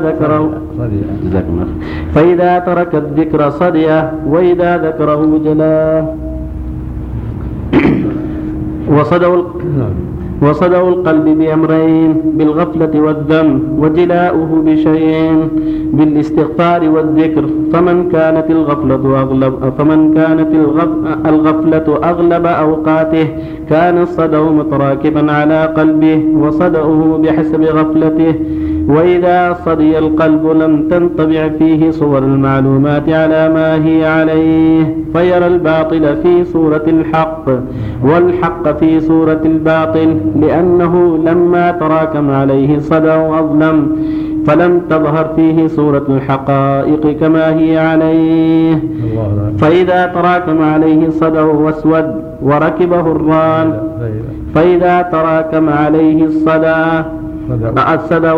[1.25, 1.67] جزاكم الله
[2.15, 6.05] فإذا ترك الذكر صدئه وإذا ذكره جلاه
[8.87, 9.43] وصدوا
[10.43, 15.39] وصدوا القلب بأمرين بالغفلة والذنب وجلاؤه بشيئين
[15.97, 17.45] بالاستغفار والذكر.
[17.73, 20.93] فمن كانت الغفلة أغلب فمن كانت الغف
[21.27, 23.27] الغفلة أغلب أوقاته
[23.71, 28.35] كان الصدأ متراكبا على قلبه وصدأه بحسب غفلته.
[28.89, 36.45] وإذا صدي القلب لم تنطبع فيه صور المعلومات على ما هي عليه فيرى الباطل في
[36.45, 37.45] صورة الحق
[38.05, 43.97] والحق في صورة الباطل لأنه لما تراكم عليه الصدى أظلم
[44.47, 48.75] فلم تظهر فيه صورة الحقائق كما هي عليه.
[49.59, 52.07] فإذا تراكم عليه الصدى واسود
[52.43, 53.79] وركبه الران
[54.55, 57.03] فإذا تراكم عليه الصدى
[57.95, 58.33] الصدى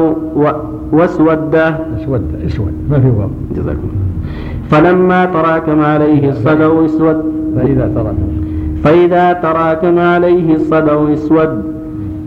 [0.93, 1.55] واسود.
[2.01, 2.73] اسود اسود.
[2.91, 3.31] ما في واو.
[3.57, 3.89] جزاكم
[4.71, 7.23] فلما تراكم عليه الصدى اسود.
[7.57, 8.29] فإذا تراكم
[8.85, 11.63] فإذا تراكم عليه الصدى اسود.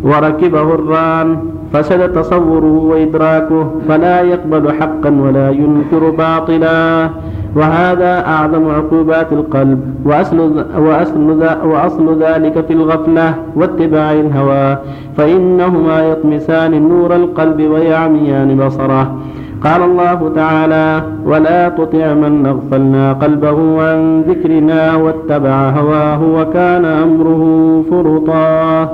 [0.04, 1.38] وركبه الران.
[1.74, 3.72] فسد تصوره وإدراكه.
[3.88, 7.10] فلا يقبل حقا ولا ينكر باطلا.
[7.56, 14.78] وهذا أعظم عقوبات القلب وأصل, وأصل, وأصل ذلك في الغفلة واتباع الهوى
[15.18, 19.16] فإنهما يطمسان نور القلب ويعميان بصره.
[19.64, 27.44] قال الله تعالى ولا تطع من أغفلنا قلبه عن ذكرنا واتبع هواه وكان أمره
[27.92, 28.90] فرطا.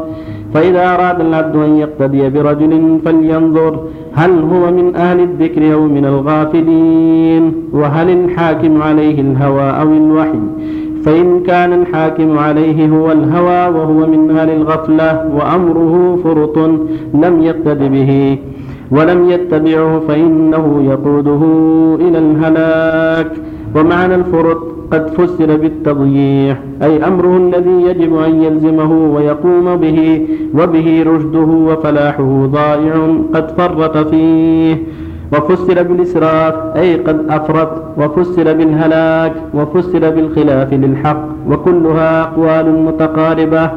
[0.53, 3.79] فإذا أراد العبد أن يقتدي برجل فلينظر
[4.13, 10.39] هل هو من أهل الذكر أو من الغافلين؟ وهل الحاكم عليه الهوى أو الوحي؟
[11.03, 16.57] فإن كان الحاكم عليه هو الهوى وهو من أهل الغفلة وأمره فرط
[17.13, 18.37] لم يقتد به.
[18.91, 21.41] ولم يتبعه فإنه يقوده
[22.07, 23.31] إلى الهلاك.
[23.75, 24.57] ومعنى الفرط
[24.91, 32.93] قد فسر بالتضييع أي أمره الذي يجب أن يلزمه ويقوم به وبه رشده وفلاحه ضائع
[33.33, 34.75] قد فرط فيه.
[35.33, 37.69] وفسر بالإسراف أي قد أفرط.
[37.97, 43.69] وفسر بالهلاك وفسر بالخلاف للحق وكلها أقوال متقاربة.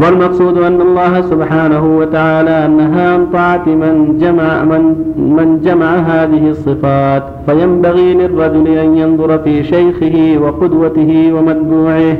[0.00, 4.82] والمقصود أن الله سبحانه وتعالى نهى عن طاعة من جمع من
[5.16, 12.16] من جمع هذه الصفات فينبغي للرجل أن ينظر في شيخه وقدوته ومتبوعه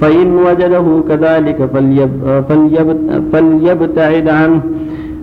[0.00, 2.10] فإن وجده كذلك فليب
[2.48, 2.96] فليب
[3.32, 4.60] فليبتعد عنه.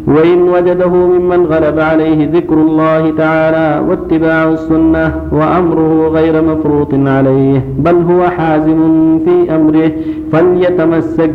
[0.07, 7.95] وإن وجده ممن غلب عليه ذكر الله تعالى واتباع السنة وأمره غير مفروط عليه بل
[7.95, 8.79] هو حازم
[9.25, 9.91] في أمره
[10.31, 11.31] فليتمسك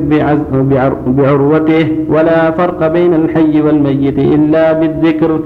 [1.07, 5.41] بعروته ولا فرق بين الحي والميت إلا بالذكر.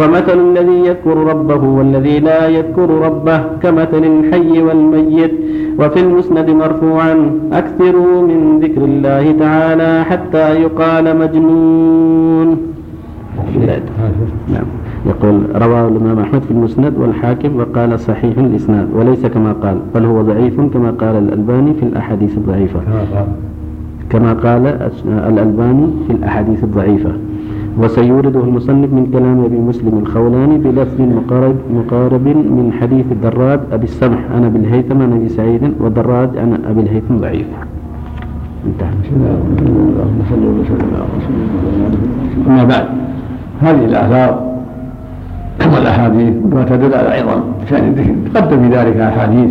[0.00, 5.34] فمثل الذي يذكر ربه والذي لا يذكر ربه كمثل الحي والميت.
[5.78, 7.14] وفي المسند مرفوعا
[7.52, 12.48] أكثروا من ذكر الله تعالى حتى يقال مجنون.
[14.52, 14.68] نعم.
[15.06, 20.22] يقول رواه الإمام أحمد في المسند والحاكم وقال صحيح الإسناد وليس كما قال بل هو
[20.22, 22.80] ضعيف كما قال الألباني في الأحاديث الضعيفة.
[24.10, 24.66] كما قال
[25.28, 27.12] الألباني في الأحاديث الضعيفة.
[27.78, 34.18] وسيورده المصنف من كلام أبي مسلم الخولاني بلفظ مقارب, مقارب من حديث الدراج أبي السمح
[34.36, 37.46] أنا بالهيثم عن أبي سعيد والدراج عن أبي الهيثم ضعيف.
[38.66, 38.90] انتهى.
[42.46, 42.84] أما بعد
[43.60, 44.50] هذه الآثار
[45.74, 47.40] والأحاديث ما تدل على عظم
[47.70, 49.50] شأن الذكر تقدم في ذلك أحاديث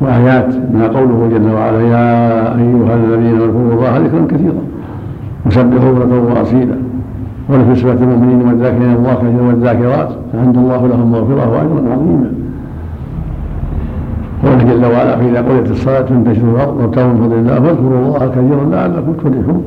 [0.00, 4.62] وآيات منها قوله جل وعلا يا أيها الذين اذكروا الله ذكرا كثيرا
[5.46, 6.89] وسبحوا بكرة وأصيلا.
[7.52, 12.32] ولفي صفة المؤمنين والذاكرين الله كثيرا والذاكرات أعد الله لهم مغفرة وأجرا عظيما.
[14.44, 18.64] قوله جل وعلا فإذا قضيت الصلاة فانتشروا الأرض وابتغوا من فضل الله فاذكروا الله كثيرا
[18.70, 19.62] لعلكم تفلحون.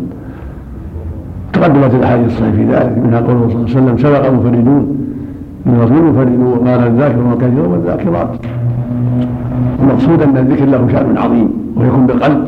[1.54, 4.98] تقدمت الأحاديث الصحيحة في ذلك منها قوله صلى الله عليه وسلم سبق المفردون.
[5.66, 8.30] من الرسول مفردون وقال الذاكر كثيرا والذاكرات.
[9.82, 12.44] المقصود أن الذكر له شأن عظيم ويكون بالقلب.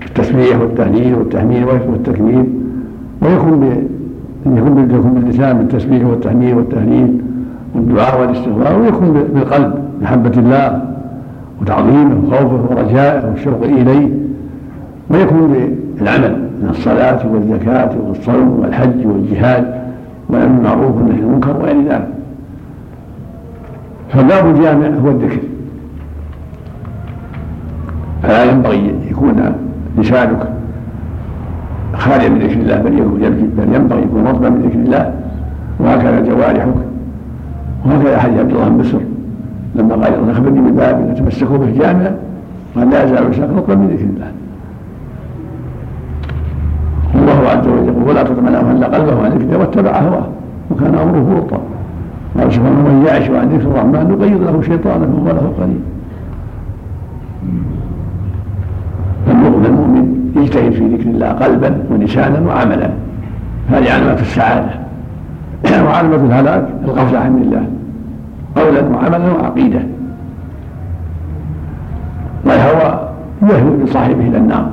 [0.00, 2.44] كالتسبيح والتهليل والتحميد والتكبير
[3.22, 3.60] ويكون
[4.46, 4.56] ب...
[4.56, 7.20] يكون يكون باللسان بالتسبيح والتحميد والتهليل
[7.74, 10.82] والدعاء والاستغفار ويكون بالقلب محبة الله
[11.60, 14.08] وتعظيمه وخوفه ورجائه والشوق إليه
[15.10, 15.48] ويكون
[15.98, 19.82] بالعمل من الصلاة والزكاة والصوم والحج والجهاد
[20.28, 22.08] والأمر بالمعروف والنهي عن المنكر وغير ذلك.
[24.08, 25.40] فالباب الجامع هو الذكر.
[28.22, 29.52] فلا ينبغي يكون
[29.98, 30.48] لسانك
[31.94, 35.14] خاليا من ذكر الله بل ينبغي يكون رطبا من ذكر الله.
[35.80, 36.74] وهكذا جوارحك.
[37.86, 39.00] وهكذا حديث عبد الله بن بسر
[39.74, 42.16] لما قال اخبرني بالباب تمسكوا به جامعا
[42.76, 44.30] قال لا يزال لسانك رطبا من ذكر الله.
[47.14, 50.26] الله عز وجل يقول ولا تطع من اغفلنا قلبه عن ذكره واتبع هواه.
[50.70, 51.60] وكان أمره فرطا
[52.38, 55.80] قال سبحانه من يعش عن ذكر الرحمن نقيض له شيطانا فهو له قريب
[59.66, 62.90] المؤمن يجتهد في ذكر الله قلبا ولسانا وعملا.
[63.70, 64.70] هذه علامات السعادة.
[65.86, 67.66] وعلامة الهلاك الغفلة عن الله.
[68.56, 69.80] قولا وعملا وعقيدة.
[72.44, 73.08] والهوى
[73.42, 74.70] يهوي بصاحبه إلى النار.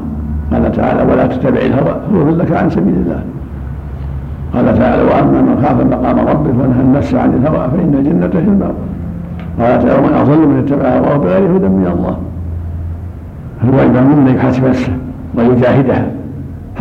[0.52, 3.24] قال تعالى ولا تتبع الهوى فيضلك عن سبيل الله.
[4.54, 8.74] قال تعالى وأما من خاف مقام ربه ونهى النفس عن الهوى فإن الجنة هي المأوى
[9.60, 12.18] قال تعالى ومن اضل من اتبع هواه بغير هدى من الله.
[13.62, 14.99] فالواجب منا يحاسب نفسه.
[15.40, 16.06] ويجاهدها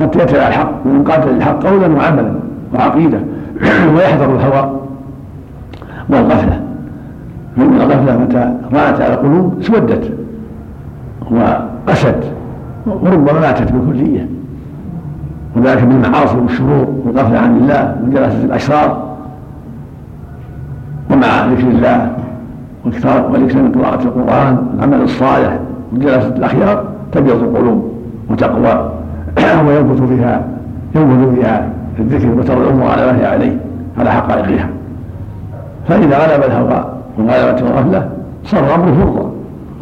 [0.00, 2.34] حتى يتبع الحق ويقاتل الحق قولا وعملا
[2.74, 3.18] وعقيدة
[3.96, 4.80] ويحذر الهوى
[6.10, 6.60] والغفلة.
[7.56, 10.12] فإن الغفلة متى رانت على القلوب اسودت
[11.30, 12.22] وقست
[12.86, 14.28] وربما ماتت بكلية.
[15.56, 19.08] وذلك بالمعاصي والشرور والغفلة عن الله وجلسة الأشرار.
[21.10, 22.12] ومع ذكر الله
[22.84, 23.28] والاكثار
[23.62, 25.58] من قراءه القرآن والعمل الصالح
[25.92, 27.87] وجلسة الأخيار تبيض القلوب.
[28.30, 28.90] وتقوى
[29.66, 30.44] وينبت فيها
[30.94, 31.68] ينبت فيها
[31.98, 33.56] الذكر وترى الأمور على ما هي عليه
[33.98, 34.68] على حقائقها
[35.88, 36.84] فإذا غلب الهوى
[37.18, 38.08] وغلبت الغفلة
[38.44, 39.30] صار الأمر فرضا.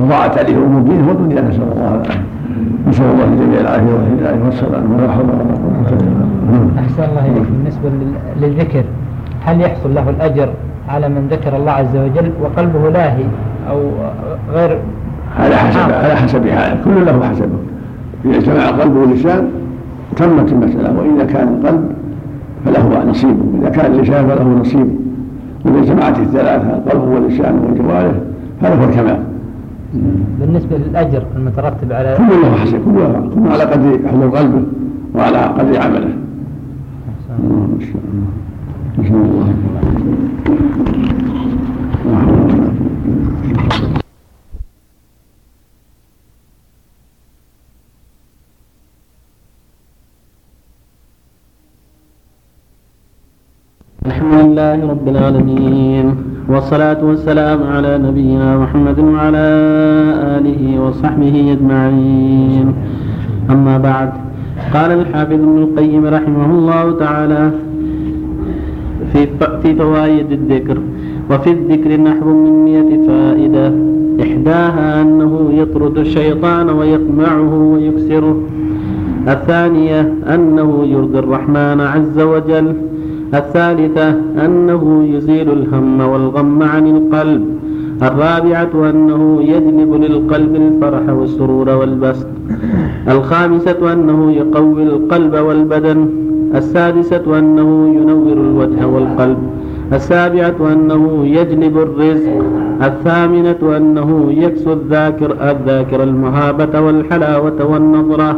[0.00, 2.20] وضاعت عليه أمور دينه ودنيا نسأل الله العافية.
[2.88, 7.46] نسأل الله جميع العافية والهداية والسلام ولا حول ولا قوة إلا بالله أحسن الله إليك.
[7.50, 8.84] بالنسبة لل- للذكر
[9.44, 10.48] هل يحصل له الأجر
[10.88, 13.24] على من ذكر الله عز وجل وقلبه لاهي
[13.70, 13.80] أو
[14.54, 14.78] غير؟
[15.40, 17.58] على حسب على حسب حاله كل له حسبه.
[18.24, 19.50] إذا اجتمع القلب واللسان
[20.16, 21.90] تمت المسألة وإذا كان القلب
[22.64, 24.88] فله نصيب إذا كان اللسان فله نصيب
[25.64, 28.14] وإذا اجتمعت الثلاثة القلب واللسان والجوارح
[28.60, 29.22] فله الكمال.
[30.40, 32.98] بالنسبة للأجر المترتب على كل له حسب كل
[33.34, 34.62] كل على قدر حضور قلبه
[35.14, 36.14] وعلى قدر عمله.
[37.28, 37.96] على-
[38.98, 39.54] نسأل الله
[42.06, 43.96] لا حول ولا قوة
[54.06, 56.06] الحمد لله رب العالمين.
[56.48, 59.46] والصلاة والسلام على نبينا محمد وعلى
[60.36, 62.66] آله وصحبه أجمعين.
[63.50, 64.10] أما بعد
[64.74, 67.42] قال الحافظ ابن القيم رحمه الله تعالى
[69.12, 69.20] في
[69.62, 70.78] في فوائد الذكر
[71.30, 73.66] وفي الذكر نحو من مئة فائدة.
[74.24, 78.36] إحداها أنه يطرد الشيطان ويقمعه ويكسره.
[79.28, 80.00] الثانية
[80.34, 82.68] أنه يرضي الرحمن عز وجل.
[83.34, 84.08] الثالثة
[84.44, 87.44] أنه يزيل الهم والغم عن القلب.
[88.02, 92.26] الرابعة أنه يجلب للقلب الفرح والسرور والبسط.
[93.08, 96.08] الخامسة أنه يقوي القلب والبدن.
[96.54, 99.38] السادسة أنه ينور الوجه والقلب.
[99.92, 102.42] السابعة أنه يجلب الرزق.
[102.82, 108.36] الثامنة أنه يكسو الذاكر الذاكر المهابة والحلاوة والنظرة.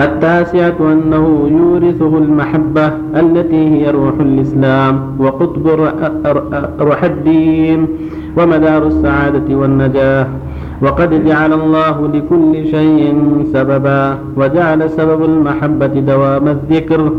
[0.00, 2.86] التاسعة أنه يورثه المحبة
[3.16, 5.66] التي هي روح الإسلام وقطب
[6.80, 7.86] روح الدين
[8.36, 10.26] ومدار السعادة والنجاح
[10.82, 13.14] وقد جعل الله لكل شيء
[13.52, 17.12] سببا وجعل سبب المحبة دوام الذكر.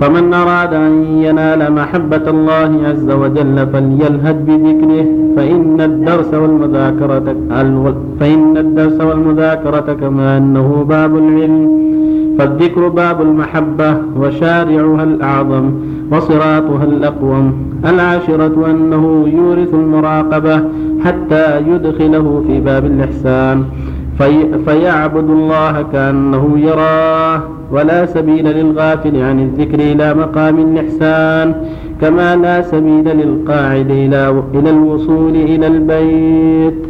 [0.00, 5.06] فمن أراد أن ينال محبة الله عز وجل فليلهج بذكره
[5.36, 7.36] فإن الدرس والمذاكرة
[8.20, 11.80] فإن الدرس والمذاكرة كما أنه باب العلم.
[12.40, 15.70] فالذكر باب المحبة وشارعها الأعظم
[16.12, 17.52] وصراطها الأقوم.
[17.84, 20.62] العاشرة أنه يورث المراقبة
[21.04, 23.64] حتى يدخله في باب الإحسان.
[24.18, 27.40] في فيعبد الله كأنه يراه
[27.72, 31.54] ولا سبيل للغافل عن الذكر إلى مقام الإحسان
[32.00, 33.90] كما لا سبيل للقاعد
[34.54, 36.89] إلى الوصول إلى البيت.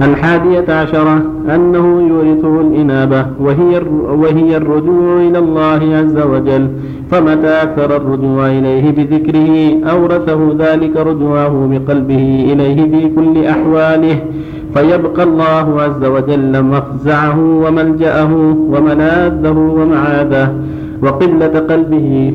[0.00, 1.22] الحادية عشرة
[1.54, 6.68] أنه يورثه الإنابة وهي وهي الرجوع إلى الله عز وجل.
[7.10, 14.18] فمتى أكثر الرجوع إليه بذكره؟ أورثه ذلك رجوعه بقلبه إليه في كل أحواله.
[14.74, 18.32] فيبقى الله عز وجل مفزعه وملجأه
[18.72, 20.54] وملاذه ومعاذه
[21.02, 22.34] وقبلة قلبه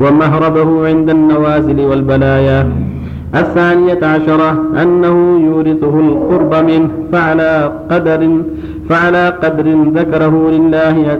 [0.00, 2.87] ومهربه عند النوازل والبلايا.
[3.34, 8.40] الثانية عشرة أنه يورثه القرب منه فعلى قدر
[8.88, 11.18] فعلى قدر ذكره لله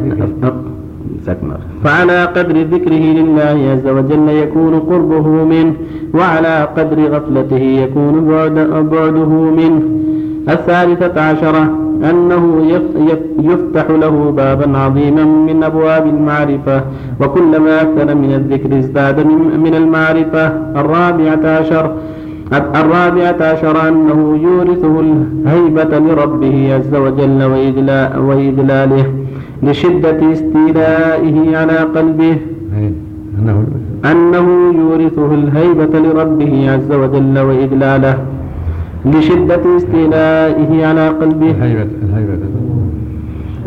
[1.84, 5.72] فعلى قدر ذكره لله عز وجل يكون قربه منه
[6.14, 8.54] وعلى قدر غفلته يكون بعد
[8.90, 9.28] بعده
[9.60, 9.82] منه.
[10.48, 12.66] الثالثة عشرة أنه
[13.42, 16.82] يفتح له بابا عظيما من أبواب المعرفة
[17.20, 19.26] وكلما أكثر من الذكر ازداد
[19.64, 20.46] من المعرفة.
[20.80, 21.92] الرابعة عشر
[22.52, 27.42] الرابعة عشر أنه يورثه الهيبة لربه عز وجل
[28.28, 29.06] وإذلاله
[29.62, 32.36] لشدة استيلائه على قلبه.
[34.12, 34.46] أنه
[34.78, 38.18] يورثه الهيبة لربه عز وجل وإذلاله.
[39.06, 41.50] لشدة استيلائه على قلبه.
[41.50, 42.38] الهيبة الهيبة.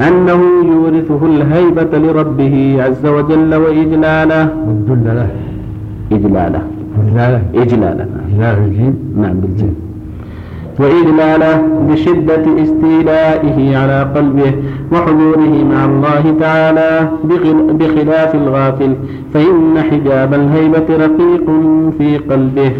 [0.07, 4.49] أنه يورثه الهيبة لربه عز وجل وإجلاله.
[4.67, 5.29] والذل له.
[6.11, 6.61] إجلاله.
[6.95, 7.41] إجلاله.
[7.55, 8.05] إجلاله.
[8.33, 9.75] إجلال الجيم نعم بالجيم
[10.79, 14.51] وإجلاله بشدة استيلائه على قلبه
[14.91, 17.09] وحضوره مع الله تعالى
[17.79, 18.95] بخلاف الغافل.
[19.33, 21.45] فإن حجاب الهيبة رقيق
[21.97, 22.71] في قلبه.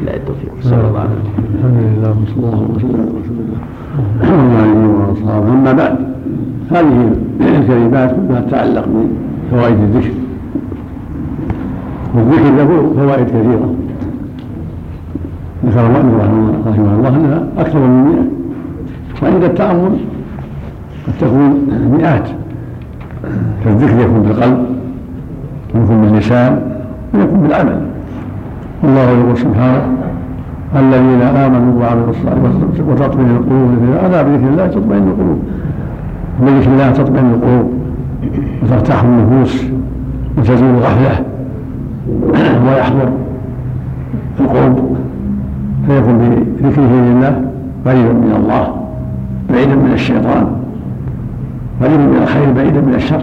[0.00, 0.52] بالله التوفيق.
[0.88, 1.44] الله وسلم.
[1.54, 3.60] الحمد لله وصلى الله وسلم على رسول الله
[4.54, 5.48] وعلى آله وأصحابه.
[5.52, 5.96] أما بعد
[6.70, 8.86] هذه الكلمات كلها تتعلق
[9.50, 10.10] بفوائد الذكر.
[12.14, 13.74] والذكر له فوائد كثيرة.
[15.66, 18.24] ذكر المؤلف رحمه الله أنها أكثر من مئة.
[19.22, 19.96] وعند التأمل
[21.06, 21.50] قد تكون
[21.92, 22.28] مئات.
[23.64, 24.66] فالذكر يكون بالقلب
[25.74, 26.62] ويكون باللسان
[27.14, 27.89] ويكون بالعمل.
[28.84, 29.82] الله يقول سبحانه
[30.76, 33.70] الذين آمنوا وعملوا الصالحات وتطمئن القلوب
[34.06, 35.38] الا بذكر الله تطمئن القلوب.
[36.40, 37.72] بذكر الله تطمئن القلوب.
[38.62, 39.64] وترتاح النفوس.
[40.38, 41.24] وتزول الغفله
[42.66, 43.08] ويحضر
[44.40, 44.96] القلب
[45.86, 46.18] فيكون
[46.60, 47.42] بذكره لله
[47.86, 48.76] قريبا من الله
[49.50, 50.46] بعيدا من الشيطان
[51.82, 53.22] قريبا من الخير بعيدا من الشر.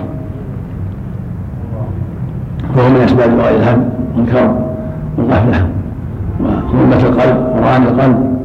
[2.77, 4.66] وهو من أسباب دعاء الهم والكرم.
[5.17, 5.67] والغفله
[6.39, 8.37] وظلمة القلب وران القلب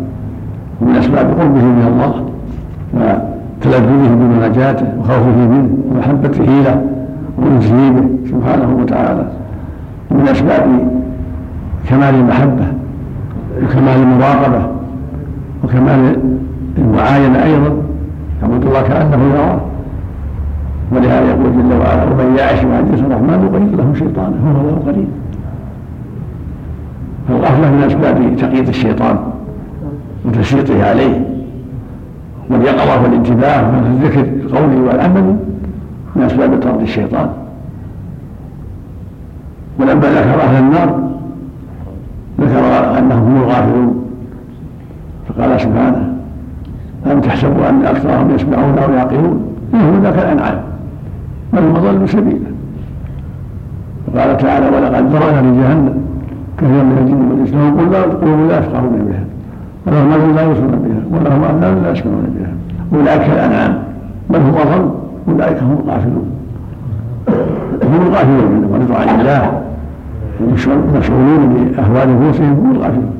[0.80, 2.14] ومن أسباب قربه من الله
[2.94, 6.82] وتلذذه بمناجاته وخوفه منه ومحبته له
[7.38, 9.26] به سبحانه وتعالى.
[10.10, 10.66] ومن أسباب
[11.88, 12.64] كمال المحبة
[13.64, 14.66] وكمال المراقبة
[15.64, 16.16] وكمال
[16.78, 17.76] المعاينة أيضا
[18.42, 19.60] يعبد الله كأنه يراه
[20.92, 25.08] ولهذا يقول جل وعلا ومن يعش حديث الرحمن يقيد له شيطانا هو له قريب
[27.28, 29.16] فالغفله من اسباب تقييد الشيطان
[30.24, 31.26] وتسليطه عليه
[32.50, 35.36] واليقظه والانتباه الذكر القولي والعملي
[36.16, 37.28] من أسباب طرد الشيطان.
[39.80, 41.10] ولما ذكر أهل النار
[42.40, 44.04] ذكر أنهم هم الغافلون.
[45.28, 46.12] فقال سبحانه
[47.12, 50.60] أم تحسبوا أن أكثرهم يسمعون أو يعقلون؟ إنهم ذاك الأنعام
[51.52, 52.52] بل هم أضل سبيلا.
[54.08, 56.11] وقال تعالى ولقد ذرأنا لجهنم
[56.58, 57.70] كثيرا من الجن والإنس لهم
[58.20, 59.24] قلوب لا يفقهون بها.
[59.86, 61.00] ولهم أذن لا يوصلون بها.
[61.12, 62.52] ولهم أذان لا يسمعون بها.
[62.98, 63.78] أولئك الأنعام.
[64.30, 64.90] بل هم أضل.
[65.28, 66.26] أولئك هم الغافلون.
[67.82, 69.62] هم الغافلون من ورضوان الله.
[70.40, 73.12] المشغولون بأهوال نفوسهم هم الغافلون.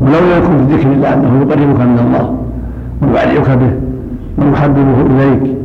[0.00, 2.36] ولولا يكون في ذكر الله أنه يقربك من الله
[3.02, 3.72] ويعليك به
[4.38, 5.56] ويحببه إليك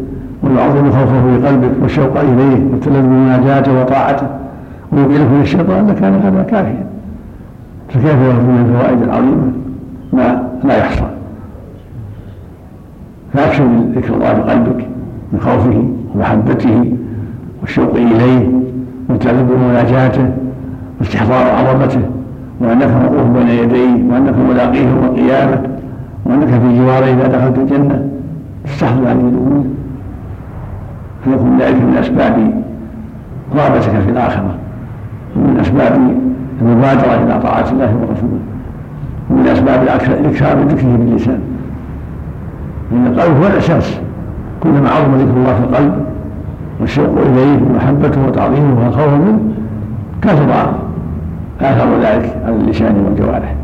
[0.43, 4.27] ويعظم خوفه في قلبك والشوق إليه والتلذذ بمناجاته وطاعته
[4.91, 6.85] من الشيطان لكان هذا كافيا.
[7.89, 9.51] فكيف يكون من الفوائد العظيمة؟
[10.13, 11.05] ما لا يحصى
[13.33, 14.87] فاكثر من ذكر الله في قلبك
[15.33, 15.83] من خوفه
[16.15, 16.93] ومحبته
[17.61, 18.49] والشوق إليه
[19.09, 20.29] والتلذذ بمناجاته
[20.99, 22.01] واستحضار عظمته
[22.59, 25.61] وأنك موقوف بين يديه وأنك ملاقيه يوم القيامة
[26.25, 28.07] وأنك في جواره إذا دخلت الجنة.
[28.65, 29.65] تستحضر هذه الأمور.
[31.23, 32.63] فيكون ذلك من أسباب
[33.55, 34.55] رغبتك في الآخرة.
[35.35, 35.99] ومن أسباب
[36.61, 38.39] المبادرة إلى طاعة الله ورسوله
[39.29, 41.39] ومن أسباب الإكثار من ذكره باللسان.
[42.91, 43.99] لأن القلب هو الأساس.
[44.63, 46.05] كلما عظم ذكر الله في القلب
[46.79, 49.39] والشوق إليه ومحبته وتعظيمه والخوف منه
[50.21, 50.73] كثر
[51.61, 53.55] آثر ذلك على اللسان والجوارح.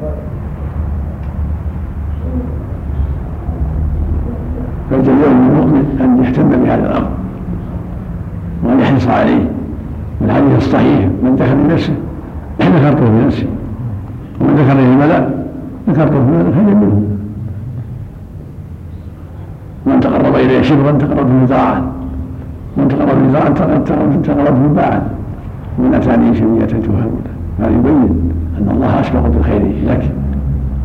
[4.92, 7.10] فالجميع للمؤمن أن يهتم بهذا الأمر
[8.64, 9.57] وأن يحرص عليه.
[10.28, 11.00] والحديث الصحيح.
[11.24, 11.94] من ذكر بنفسه
[12.62, 13.48] ذكرته بنفسه
[14.42, 15.30] ومن ذكر به الملأ
[15.90, 17.02] ذكرته في ملأ خير منه.
[19.86, 21.82] ومن تقرب إليه شبرا تقرب به ذراعا.
[22.78, 23.50] ومن تقرب به ذراعا
[24.24, 25.02] تقرب به باعا.
[25.80, 27.08] ومن أتاني شبية تهمنا
[27.60, 30.12] هذا يبين أن الله أسبق بالخير لك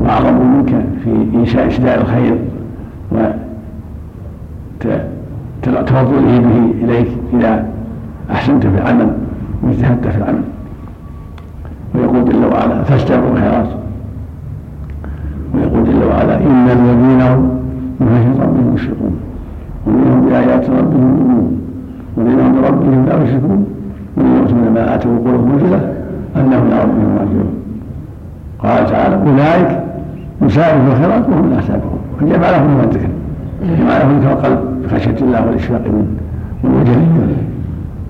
[0.00, 2.38] وأعظم منك في إنشاء إسداء الخير
[5.66, 7.66] وتفضله به إليك إذا
[8.30, 9.10] أحسنت في العمل.
[9.62, 10.42] واجتهدت في العمل.
[11.94, 13.68] ويقول جل وعلا فاستبقوا الخيرات.
[15.54, 17.50] ويقول جل وعلا إن الذين هم
[18.00, 19.16] من ربهم مشفقون
[19.86, 21.60] ومنهم بآيات ربهم يؤمنون.
[22.16, 23.66] ومنهم بربهم لا يشركون.
[24.16, 25.92] ومن يؤتون ما آتوا قلوبهم وجلة
[26.36, 27.54] أنهم إلى ربهم راجعون
[28.58, 29.80] قال تعالى أولئك
[30.42, 33.08] يسارعون في الخيرات وهم لا سابقون فجمع لهم من الذكر
[33.78, 36.06] جمع لهم ذكر القلب بخشية الله والاشفاق منه.
[36.64, 37.36] والوجل منه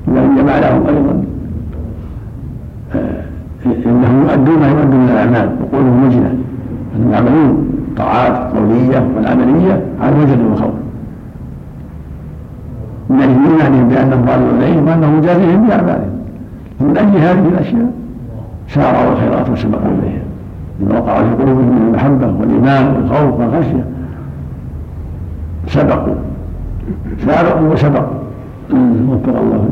[0.08, 1.31] لكن جمع لهم أيضا آه،
[3.66, 6.34] إنهم يؤدون ما يؤدون من الأعمال وقولهم وجله
[6.96, 10.74] أنهم يعملون طاعات قولية والعملية على الوجل والخوف
[13.10, 16.12] من أجل ايمانهم بأنهم ظالمون عليهم وانه جازيهم بأعمالهم.
[16.80, 17.92] ومن أجل هذه الأشياء
[18.68, 20.22] سارعوا الخيرات وسبقوا إليها.
[20.80, 23.84] لما وقع في قلوبهم من المحبة والإيمان والخوف والخشية
[25.66, 26.14] سبقوا.
[27.26, 28.22] سابقوا وسبقوا.
[29.08, 29.68] وفق الله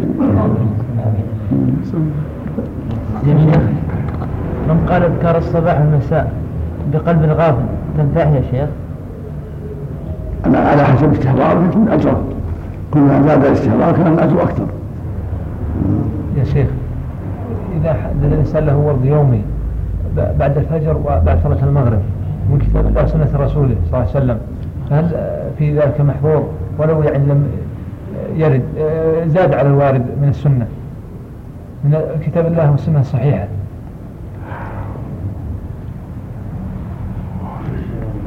[3.26, 3.60] جميل
[4.68, 6.32] من قال اذكار الصباح والمساء
[6.92, 7.64] بقلب غافل
[7.98, 8.68] تنفعه يا شيخ؟
[10.46, 12.20] أنا على حسب استحضاره يكون أجره
[12.94, 14.66] كلما زاد الاستحضار كان الأجر أكثر.
[16.38, 16.68] يا شيخ
[17.80, 19.42] إذا الإنسان له ورد يومي
[20.16, 22.00] بعد الفجر وبعد صلاة المغرب
[22.50, 24.38] من كتاب الله وسنة رسوله صلى الله عليه وسلم
[24.90, 25.06] فهل
[25.58, 26.48] في ذلك محظور؟
[26.78, 27.46] ولو يعني لم
[28.36, 28.62] يرد
[29.26, 30.66] زاد على الوارد من السنة.
[31.84, 33.46] من كتاب الله والسنة الصحيحة.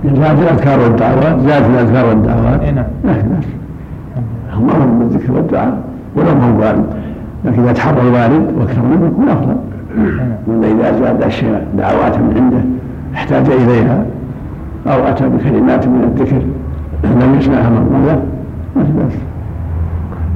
[0.04, 2.62] زاد الأذكار والدعوات زاد الأذكار والدعوات.
[2.62, 2.86] اي نعم.
[3.04, 3.46] بأس
[4.54, 5.78] اللهم بالذكر والدعاء
[6.16, 6.86] ولو ما هو وارد
[7.46, 9.56] لكن إذا تحرى الوارد وأكثر منه يكون أفضل.
[10.48, 12.64] ولا إذا زاد أشياء دعوات من عنده
[13.16, 14.06] احتاج إليها
[14.88, 16.42] أو أتى بكلمات من الذكر
[17.04, 18.22] لم يسمعها مرة
[18.76, 19.14] ما في بأس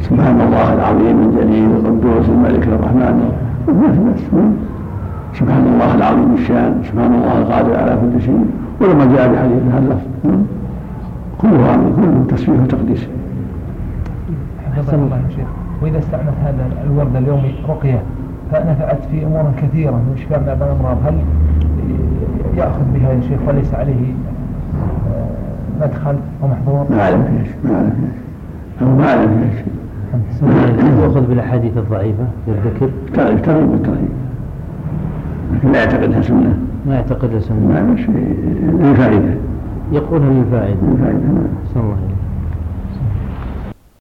[0.09, 3.15] سبحان الله العظيم الجليل القدوس الملك الرحمن.
[5.39, 8.45] سبحان الله العظيم الشان سبحان الله القادر على كل شيء.
[8.81, 10.07] ولما جاء بحديث هذا اللفظ
[11.41, 13.07] كله أمر كله تسبيح وتقديس.
[14.75, 15.49] حفظك الله يا شيخ.
[15.81, 18.01] وإذا استعملت هذا الورد اليومي رقية
[18.51, 20.97] فنفعت في أمور كثيرة من إشفاء من الأمراض.
[21.05, 21.15] هل
[22.57, 24.03] يأخذ بها يا شيخ وليس عليه
[25.09, 29.49] آه، مدخل ومحظور؟ ما اعلم ما اعلم ما اعلم
[31.03, 34.09] يؤخذ بالأحاديث الضعيفة الذكر ترغيب ترغيب بالترغيب
[35.53, 36.57] لكن لا يعتقدها سنة.
[36.87, 37.75] ما يعتقد ما سنة.
[37.75, 38.37] اعلم شيء.
[38.79, 39.33] للفائدة.
[39.91, 41.47] يقولها للفائده للفائده نعم.
[41.83, 41.97] الله